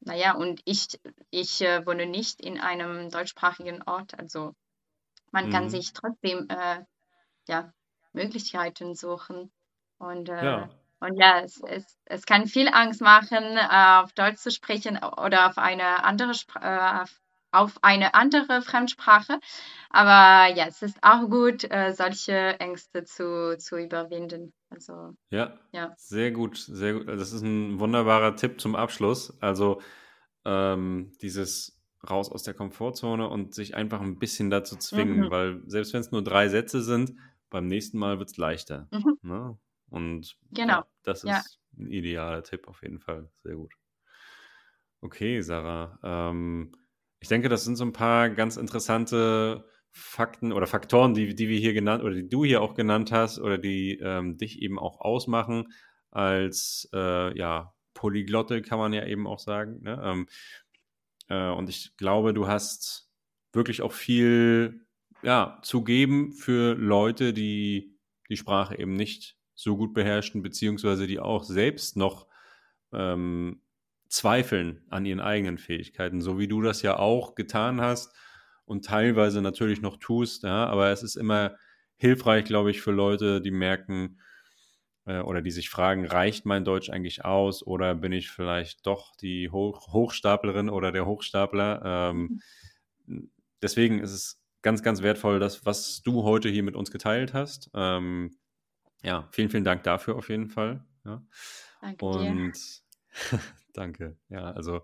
naja, 0.00 0.34
und 0.34 0.60
ich, 0.64 0.86
ich 1.30 1.60
äh, 1.62 1.86
wohne 1.86 2.06
nicht 2.06 2.40
in 2.40 2.60
einem 2.60 3.10
deutschsprachigen 3.10 3.82
Ort, 3.84 4.18
also 4.18 4.54
man 5.32 5.48
kann 5.48 5.68
Mhm. 5.68 5.68
sich 5.68 5.92
trotzdem 5.92 6.46
äh, 6.48 6.84
ja, 7.48 7.72
Möglichkeiten 8.12 8.94
suchen. 8.94 9.52
Und, 9.98 10.28
äh, 10.28 10.66
Ja. 10.66 10.70
und 11.00 11.16
ja, 11.20 11.40
es, 11.40 11.60
es, 11.68 11.98
es 12.06 12.26
kann 12.26 12.46
viel 12.46 12.68
Angst 12.68 13.00
machen, 13.00 13.44
äh, 13.56 14.00
auf 14.02 14.12
Deutsch 14.14 14.38
zu 14.38 14.50
sprechen 14.50 14.98
oder 15.02 15.48
auf 15.48 15.58
eine 15.58 16.04
andere 16.04 16.32
Spra- 16.32 16.62
äh, 17.00 17.02
auf, 17.02 17.20
auf 17.56 17.78
eine 17.82 18.14
andere 18.14 18.62
Fremdsprache. 18.62 19.38
Aber 19.90 20.54
ja, 20.54 20.66
es 20.66 20.82
ist 20.82 20.98
auch 21.02 21.28
gut, 21.28 21.64
äh, 21.70 21.92
solche 21.92 22.58
Ängste 22.60 23.04
zu, 23.04 23.56
zu 23.58 23.76
überwinden. 23.78 24.52
Also 24.70 25.14
Ja, 25.30 25.58
ja. 25.72 25.92
sehr 25.96 26.30
gut, 26.32 26.56
sehr 26.58 26.94
gut. 26.94 27.08
Das 27.08 27.32
ist 27.32 27.42
ein 27.42 27.78
wunderbarer 27.80 28.36
Tipp 28.36 28.60
zum 28.60 28.76
Abschluss. 28.76 29.36
Also 29.40 29.80
ähm, 30.44 31.12
dieses 31.22 31.80
raus 32.08 32.30
aus 32.30 32.42
der 32.44 32.54
Komfortzone 32.54 33.28
und 33.28 33.54
sich 33.54 33.74
einfach 33.74 34.00
ein 34.00 34.18
bisschen 34.18 34.50
dazu 34.50 34.76
zwingen, 34.76 35.22
Mhm. 35.26 35.30
weil 35.30 35.62
selbst 35.66 35.92
wenn 35.92 36.00
es 36.00 36.12
nur 36.12 36.22
drei 36.22 36.48
Sätze 36.48 36.82
sind, 36.82 37.14
beim 37.50 37.66
nächsten 37.66 37.98
Mal 37.98 38.18
wird 38.18 38.30
es 38.30 38.36
leichter. 38.36 38.88
Mhm. 38.92 39.18
Ne? 39.22 39.58
Und 39.90 40.36
Genau. 40.52 40.74
ja, 40.74 40.86
das 41.02 41.22
Ja. 41.24 41.38
ist 41.38 41.58
ein 41.78 41.90
idealer 41.90 42.42
Tipp 42.42 42.68
auf 42.68 42.82
jeden 42.82 43.00
Fall. 43.00 43.28
Sehr 43.42 43.54
gut. 43.56 43.72
Okay, 45.00 45.40
Sarah. 45.42 45.98
Ähm, 46.02 46.72
ich 47.26 47.28
denke, 47.28 47.48
das 47.48 47.64
sind 47.64 47.74
so 47.74 47.84
ein 47.84 47.92
paar 47.92 48.30
ganz 48.30 48.56
interessante 48.56 49.64
Fakten 49.90 50.52
oder 50.52 50.68
Faktoren, 50.68 51.12
die, 51.12 51.34
die 51.34 51.48
wir 51.48 51.58
hier 51.58 51.72
genannt 51.72 52.04
oder 52.04 52.14
die 52.14 52.28
du 52.28 52.44
hier 52.44 52.62
auch 52.62 52.74
genannt 52.74 53.10
hast 53.10 53.40
oder 53.40 53.58
die 53.58 53.98
ähm, 53.98 54.36
dich 54.36 54.62
eben 54.62 54.78
auch 54.78 55.00
ausmachen 55.00 55.66
als 56.12 56.88
äh, 56.94 57.36
ja, 57.36 57.74
Polyglotte, 57.94 58.62
kann 58.62 58.78
man 58.78 58.92
ja 58.92 59.04
eben 59.04 59.26
auch 59.26 59.40
sagen. 59.40 59.80
Ne? 59.82 60.00
Ähm, 60.04 60.28
äh, 61.26 61.50
und 61.50 61.68
ich 61.68 61.96
glaube, 61.96 62.32
du 62.32 62.46
hast 62.46 63.10
wirklich 63.52 63.82
auch 63.82 63.92
viel 63.92 64.86
ja, 65.24 65.58
zu 65.62 65.82
geben 65.82 66.32
für 66.32 66.74
Leute, 66.74 67.32
die 67.32 67.98
die 68.30 68.36
Sprache 68.36 68.78
eben 68.78 68.94
nicht 68.94 69.36
so 69.56 69.76
gut 69.76 69.94
beherrschen, 69.94 70.42
beziehungsweise 70.42 71.08
die 71.08 71.18
auch 71.18 71.42
selbst 71.42 71.96
noch 71.96 72.28
ähm, 72.92 73.62
zweifeln 74.08 74.84
an 74.90 75.04
ihren 75.04 75.20
eigenen 75.20 75.58
Fähigkeiten, 75.58 76.20
so 76.20 76.38
wie 76.38 76.48
du 76.48 76.62
das 76.62 76.82
ja 76.82 76.98
auch 76.98 77.34
getan 77.34 77.80
hast 77.80 78.14
und 78.64 78.84
teilweise 78.84 79.42
natürlich 79.42 79.82
noch 79.82 79.96
tust. 79.98 80.42
Ja, 80.42 80.66
aber 80.66 80.90
es 80.90 81.02
ist 81.02 81.16
immer 81.16 81.56
hilfreich, 81.96 82.44
glaube 82.44 82.70
ich, 82.70 82.80
für 82.82 82.92
Leute, 82.92 83.40
die 83.40 83.50
merken 83.50 84.20
äh, 85.06 85.20
oder 85.20 85.42
die 85.42 85.50
sich 85.50 85.70
fragen, 85.70 86.06
reicht 86.06 86.46
mein 86.46 86.64
Deutsch 86.64 86.90
eigentlich 86.90 87.24
aus 87.24 87.66
oder 87.66 87.94
bin 87.94 88.12
ich 88.12 88.30
vielleicht 88.30 88.86
doch 88.86 89.16
die 89.16 89.50
Hoch 89.50 89.92
Hochstaplerin 89.92 90.68
oder 90.68 90.92
der 90.92 91.06
Hochstapler? 91.06 92.10
Ähm, 92.10 92.40
deswegen 93.62 94.00
ist 94.00 94.12
es 94.12 94.42
ganz, 94.62 94.82
ganz 94.82 95.02
wertvoll, 95.02 95.38
das, 95.38 95.64
was 95.64 96.02
du 96.02 96.24
heute 96.24 96.48
hier 96.48 96.62
mit 96.62 96.76
uns 96.76 96.90
geteilt 96.90 97.34
hast. 97.34 97.70
Ähm, 97.74 98.36
ja, 99.02 99.28
vielen, 99.30 99.50
vielen 99.50 99.64
Dank 99.64 99.84
dafür 99.84 100.16
auf 100.16 100.28
jeden 100.28 100.48
Fall. 100.48 100.84
Ja. 101.04 101.22
Danke 101.80 102.08
dir. 102.10 102.40
Danke. 103.76 104.16
Ja, 104.28 104.50
also 104.52 104.82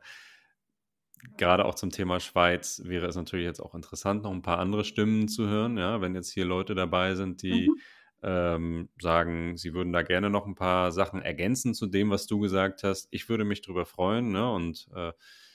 gerade 1.36 1.64
auch 1.64 1.74
zum 1.74 1.90
Thema 1.90 2.20
Schweiz 2.20 2.82
wäre 2.84 3.06
es 3.06 3.16
natürlich 3.16 3.46
jetzt 3.46 3.60
auch 3.60 3.74
interessant, 3.74 4.22
noch 4.22 4.32
ein 4.32 4.42
paar 4.42 4.58
andere 4.58 4.84
Stimmen 4.84 5.28
zu 5.28 5.48
hören. 5.48 5.78
Ja, 5.78 6.00
wenn 6.00 6.14
jetzt 6.14 6.32
hier 6.32 6.44
Leute 6.44 6.74
dabei 6.74 7.14
sind, 7.14 7.42
die 7.42 7.66
Mhm. 7.68 7.80
ähm, 8.22 8.88
sagen, 9.00 9.56
sie 9.56 9.74
würden 9.74 9.92
da 9.92 10.02
gerne 10.02 10.30
noch 10.30 10.46
ein 10.46 10.54
paar 10.54 10.92
Sachen 10.92 11.22
ergänzen 11.22 11.74
zu 11.74 11.86
dem, 11.86 12.10
was 12.10 12.26
du 12.26 12.38
gesagt 12.38 12.82
hast. 12.84 13.08
Ich 13.10 13.28
würde 13.28 13.44
mich 13.44 13.62
darüber 13.62 13.84
freuen 13.84 14.30
ne? 14.32 14.50
und 14.52 14.88
äh, 14.94 15.12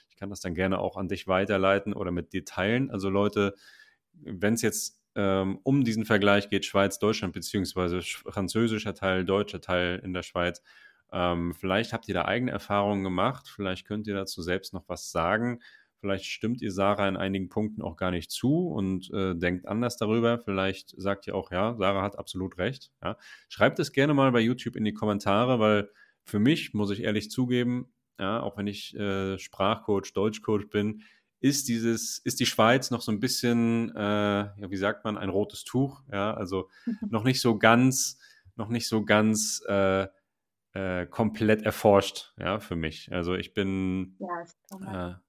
ich 0.10 0.16
kann 0.18 0.30
das 0.30 0.42
dann 0.42 0.56
gerne 0.56 0.80
auch 0.80 0.98
an 0.98 1.08
dich 1.08 1.28
weiterleiten 1.28 1.94
oder 1.94 2.12
mit 2.12 2.34
dir 2.34 2.44
teilen. 2.44 2.90
Also 2.92 3.10
Leute, 3.10 3.56
wenn 4.14 4.56
es 4.56 4.62
jetzt 4.62 5.00
ähm, 5.16 5.60
um 5.64 5.84
diesen 5.84 6.06
Vergleich 6.06 6.50
geht, 6.50 6.66
Schweiz-Deutschland, 6.66 7.34
beziehungsweise 7.34 8.02
französischer 8.02 8.94
Teil, 8.94 9.26
deutscher 9.26 9.62
Teil 9.62 10.02
in 10.04 10.14
der 10.14 10.24
Schweiz, 10.24 10.62
ähm, 11.12 11.54
vielleicht 11.54 11.94
habt 11.94 12.08
ihr 12.08 12.14
da 12.14 12.26
eigene 12.26 12.52
Erfahrungen 12.52 13.04
gemacht, 13.04 13.48
vielleicht 13.48 13.86
könnt 13.86 14.08
ihr 14.08 14.16
dazu 14.16 14.42
selbst 14.42 14.74
noch 14.74 14.88
was 14.88 15.12
sagen. 15.12 15.60
Vielleicht 16.00 16.26
stimmt 16.26 16.62
ihr 16.62 16.72
Sarah 16.72 17.08
in 17.08 17.18
einigen 17.18 17.50
Punkten 17.50 17.82
auch 17.82 17.96
gar 17.96 18.12
nicht 18.12 18.30
zu 18.30 18.68
und 18.68 19.12
äh, 19.12 19.34
denkt 19.36 19.68
anders 19.68 19.98
darüber. 19.98 20.38
Vielleicht 20.38 20.94
sagt 20.96 21.26
ihr 21.26 21.34
auch, 21.34 21.52
ja, 21.52 21.76
Sarah 21.76 22.04
hat 22.04 22.20
absolut 22.20 22.58
recht. 22.60 22.92
Ja. 23.04 23.18
Schreibt 23.50 23.80
es 23.80 23.92
gerne 23.92 24.14
mal 24.14 24.32
bei 24.32 24.40
YouTube 24.40 24.76
in 24.76 24.86
die 24.86 24.94
Kommentare, 24.94 25.60
weil 25.60 25.90
für 26.24 26.40
mich, 26.40 26.74
muss 26.74 26.92
ich 26.92 27.04
ehrlich 27.04 27.32
zugeben, 27.32 27.92
ja, 28.20 28.42
auch 28.42 28.58
wenn 28.58 28.68
ich 28.68 28.96
äh, 28.96 29.40
Sprachcoach, 29.40 30.14
Deutschcoach 30.14 30.70
bin, 30.70 31.02
ist 31.40 31.68
dieses, 31.68 32.20
ist 32.20 32.40
die 32.40 32.46
Schweiz 32.46 32.92
noch 32.92 33.02
so 33.02 33.12
ein 33.12 33.20
bisschen, 33.20 33.96
äh, 33.96 34.00
ja, 34.00 34.70
wie 34.70 34.78
sagt 34.78 35.04
man, 35.04 35.18
ein 35.18 35.30
rotes 35.30 35.64
Tuch, 35.64 36.04
ja, 36.12 36.34
also 36.34 36.70
noch 37.10 37.24
nicht 37.24 37.42
so 37.42 37.58
ganz, 37.58 38.20
noch 38.56 38.70
nicht 38.70 38.88
so 38.88 39.06
ganz 39.06 39.64
äh, 39.68 40.08
äh, 40.78 41.08
komplett 41.08 41.64
erforscht, 41.64 42.34
ja, 42.38 42.60
für 42.60 42.76
mich. 42.76 43.12
Also 43.12 43.34
ich 43.36 43.54
bin, 43.54 44.16
Ja, 44.20 45.22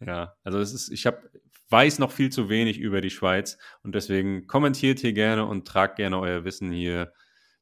äh, 0.00 0.06
ja, 0.06 0.36
also 0.44 0.58
es 0.60 0.72
ist, 0.72 0.90
ich 0.90 1.06
habe, 1.06 1.30
weiß 1.70 1.98
noch 1.98 2.12
viel 2.12 2.30
zu 2.30 2.48
wenig 2.48 2.78
über 2.78 3.00
die 3.00 3.10
Schweiz 3.10 3.58
und 3.82 3.94
deswegen 3.94 4.46
kommentiert 4.46 5.00
hier 5.00 5.12
gerne 5.12 5.46
und 5.46 5.66
tragt 5.66 5.96
gerne 5.96 6.18
euer 6.20 6.44
Wissen 6.44 6.70
hier 6.70 7.12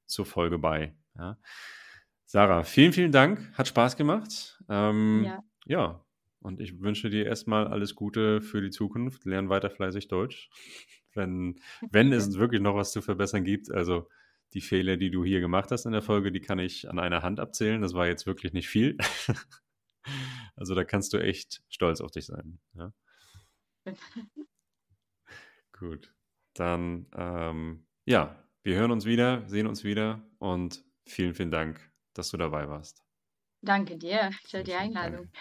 zur 0.07 0.27
Folge 0.27 0.59
bei. 0.59 0.95
Ja. 1.17 1.39
Sarah, 2.27 2.63
vielen, 2.65 2.93
vielen 2.93 3.13
Dank, 3.13 3.53
hat 3.55 3.69
Spaß 3.69 3.97
gemacht. 3.97 4.59
Ähm, 4.69 5.25
Ja. 5.25 5.43
ja, 5.67 6.05
und 6.41 6.61
ich 6.61 6.81
wünsche 6.81 7.11
dir 7.11 7.27
erstmal 7.27 7.67
alles 7.69 7.95
Gute 7.95 8.41
für 8.43 8.61
die 8.61 8.71
Zukunft. 8.71 9.25
Lern 9.25 9.49
weiter 9.49 9.71
fleißig 9.71 10.09
Deutsch. 10.09 10.51
Wenn, 11.13 11.61
wenn 11.91 12.13
es 12.13 12.39
wirklich 12.39 12.61
noch 12.61 12.77
was 12.77 12.93
zu 12.93 13.03
verbessern 13.03 13.43
gibt, 13.43 13.69
also 13.73 14.09
die 14.55 14.61
Fehler, 14.61 14.97
die 14.97 15.11
du 15.11 15.25
hier 15.25 15.41
gemacht 15.41 15.71
hast 15.71 15.87
in 15.87 15.93
der 15.93 16.03
Folge, 16.03 16.33
die 16.33 16.41
kann 16.41 16.59
ich 16.59 16.89
an 16.89 16.99
einer 16.99 17.23
Hand 17.23 17.41
abzählen. 17.41 17.83
Das 17.83 17.95
war 17.95 18.07
jetzt 18.07 18.27
wirklich 18.27 18.53
nicht 18.53 18.69
viel. 18.69 18.97
Also 20.57 20.75
da 20.75 20.83
kannst 20.83 21.13
du 21.13 21.19
echt 21.19 21.63
stolz 21.69 22.01
auf 22.01 22.11
dich 22.11 22.25
sein. 22.25 22.59
Ja? 22.73 22.93
Gut. 25.79 26.13
dann 26.55 27.07
ähm, 27.15 27.87
ja, 28.07 28.43
wir 28.63 28.77
hören 28.77 28.91
uns 28.91 29.05
wieder, 29.05 29.47
sehen 29.49 29.67
uns 29.67 29.85
wieder 29.85 30.23
und 30.39 30.85
vielen, 31.07 31.35
vielen 31.35 31.51
Dank, 31.51 31.91
dass 32.15 32.31
du 32.31 32.37
dabei 32.37 32.69
warst. 32.69 33.05
Danke 33.63 33.97
dir 33.97 34.31
für 34.47 34.63
die 34.63 34.75
Einladung. 34.75 35.27
Danke. 35.27 35.39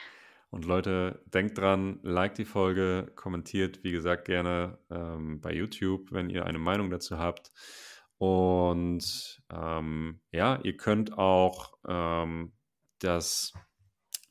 Und 0.52 0.66
Leute, 0.66 1.22
denkt 1.26 1.58
dran, 1.58 2.00
like 2.02 2.34
die 2.34 2.46
Folge, 2.46 3.12
kommentiert, 3.16 3.84
wie 3.84 3.92
gesagt, 3.92 4.26
gerne 4.26 4.80
ähm, 4.90 5.42
bei 5.42 5.54
YouTube, 5.54 6.12
wenn 6.12 6.30
ihr 6.30 6.46
eine 6.46 6.58
Meinung 6.58 6.90
dazu 6.90 7.20
habt. 7.20 7.52
Und 8.20 9.42
ähm, 9.50 10.20
ja, 10.32 10.60
ihr 10.64 10.76
könnt 10.76 11.18
auch 11.18 11.74
ähm, 11.88 12.52
das 13.00 13.54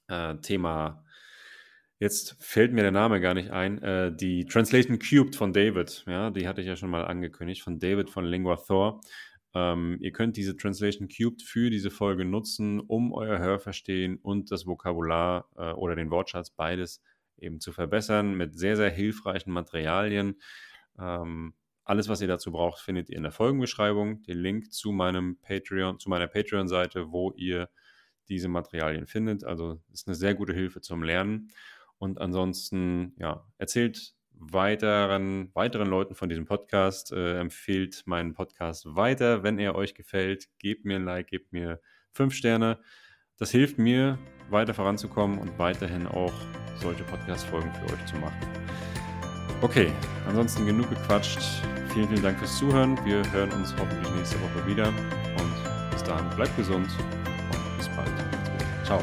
äh, 0.09 0.37
Thema, 0.37 1.05
jetzt 1.99 2.37
fällt 2.39 2.75
mir 2.75 2.83
der 2.83 2.93
Name 2.93 3.21
gar 3.21 3.33
nicht 3.33 3.51
ein, 3.51 3.83
äh, 3.83 4.15
die 4.15 4.45
Translation 4.45 4.99
Cubed 4.99 5.37
von 5.37 5.55
David, 5.55 6.05
ja, 6.07 6.31
die 6.31 6.47
hatte 6.47 6.61
ich 6.61 6.67
ja 6.67 6.77
schon 6.77 6.91
mal 6.91 7.07
angekündigt, 7.07 7.63
von 7.63 7.79
David 7.79 8.11
von 8.11 8.27
Lingua 8.27 8.57
Thor. 8.57 9.01
Ähm, 9.55 9.97
ihr 10.03 10.13
könnt 10.13 10.37
diese 10.37 10.55
Translation 10.55 11.09
Cubed 11.09 11.43
für 11.43 11.71
diese 11.71 11.91
Folge 11.91 12.27
nutzen, 12.27 12.81
um 12.81 13.15
euer 13.15 13.39
Hörverstehen 13.39 14.19
und 14.19 14.51
das 14.51 14.67
Vokabular 14.67 15.49
äh, 15.57 15.73
oder 15.73 15.97
den 15.97 16.11
Wortschatz 16.11 16.51
beides 16.51 17.03
eben 17.39 17.59
zu 17.61 17.73
verbessern 17.73 18.35
mit 18.35 18.59
sehr, 18.59 18.77
sehr 18.77 18.91
hilfreichen 18.91 19.53
Materialien. 19.53 20.41
Ähm, 20.99 21.55
alles, 21.89 22.09
was 22.09 22.21
ihr 22.21 22.29
dazu 22.29 22.53
braucht, 22.53 22.81
findet 22.81 23.09
ihr 23.09 23.17
in 23.17 23.23
der 23.23 23.33
Folgenbeschreibung. 23.33 24.23
Den 24.23 24.39
Link 24.39 24.73
zu 24.73 24.93
meinem 24.93 25.39
Patreon, 25.41 25.99
zu 25.99 26.11
meiner 26.11 26.27
Patreon-Seite, 26.27 27.13
wo 27.13 27.33
ihr 27.33 27.71
diese 28.29 28.49
Materialien 28.49 29.07
findet. 29.07 29.43
Also 29.43 29.81
ist 29.91 30.07
eine 30.07 30.15
sehr 30.15 30.35
gute 30.35 30.53
Hilfe 30.53 30.83
zum 30.83 31.03
Lernen. 31.03 31.51
Und 31.97 32.21
ansonsten, 32.21 33.15
ja, 33.19 33.47
erzählt 33.57 34.15
weiteren, 34.33 35.51
weiteren 35.55 35.89
Leuten 35.89 36.15
von 36.15 36.29
diesem 36.29 36.45
Podcast. 36.45 37.11
Äh, 37.11 37.41
empfehlt 37.41 38.03
meinen 38.05 38.35
Podcast 38.35 38.85
weiter, 38.95 39.43
wenn 39.43 39.59
er 39.59 39.75
euch 39.75 39.95
gefällt. 39.95 40.49
Gebt 40.59 40.85
mir 40.85 40.97
ein 40.97 41.05
Like, 41.05 41.29
gebt 41.29 41.53
mir 41.53 41.81
fünf 42.13 42.35
Sterne. 42.35 42.79
Das 43.39 43.51
hilft 43.51 43.79
mir, 43.79 44.19
weiter 44.51 44.75
voranzukommen 44.75 45.39
und 45.39 45.59
weiterhin 45.59 46.07
auch 46.07 46.35
solche 46.77 47.05
Podcast-Folgen 47.05 47.73
für 47.73 47.95
euch 47.95 48.07
zu 48.07 48.17
machen. 48.17 48.58
Okay, 49.61 49.93
ansonsten 50.29 50.67
genug 50.67 50.89
gequatscht. 50.89 51.41
Vielen, 51.93 52.09
vielen 52.09 52.23
Dank 52.23 52.39
fürs 52.39 52.57
Zuhören. 52.59 52.97
Wir 53.05 53.23
hören 53.33 53.51
uns 53.53 53.75
hoffentlich 53.79 54.09
nächste 54.15 54.37
Woche 54.37 54.67
wieder. 54.67 54.89
Und 54.89 55.91
bis 55.91 56.03
dahin 56.05 56.29
bleibt 56.37 56.57
gesund 56.57 56.87
und 56.87 57.79
bis 57.79 57.89
bald. 57.89 58.13
Ciao. 58.85 59.03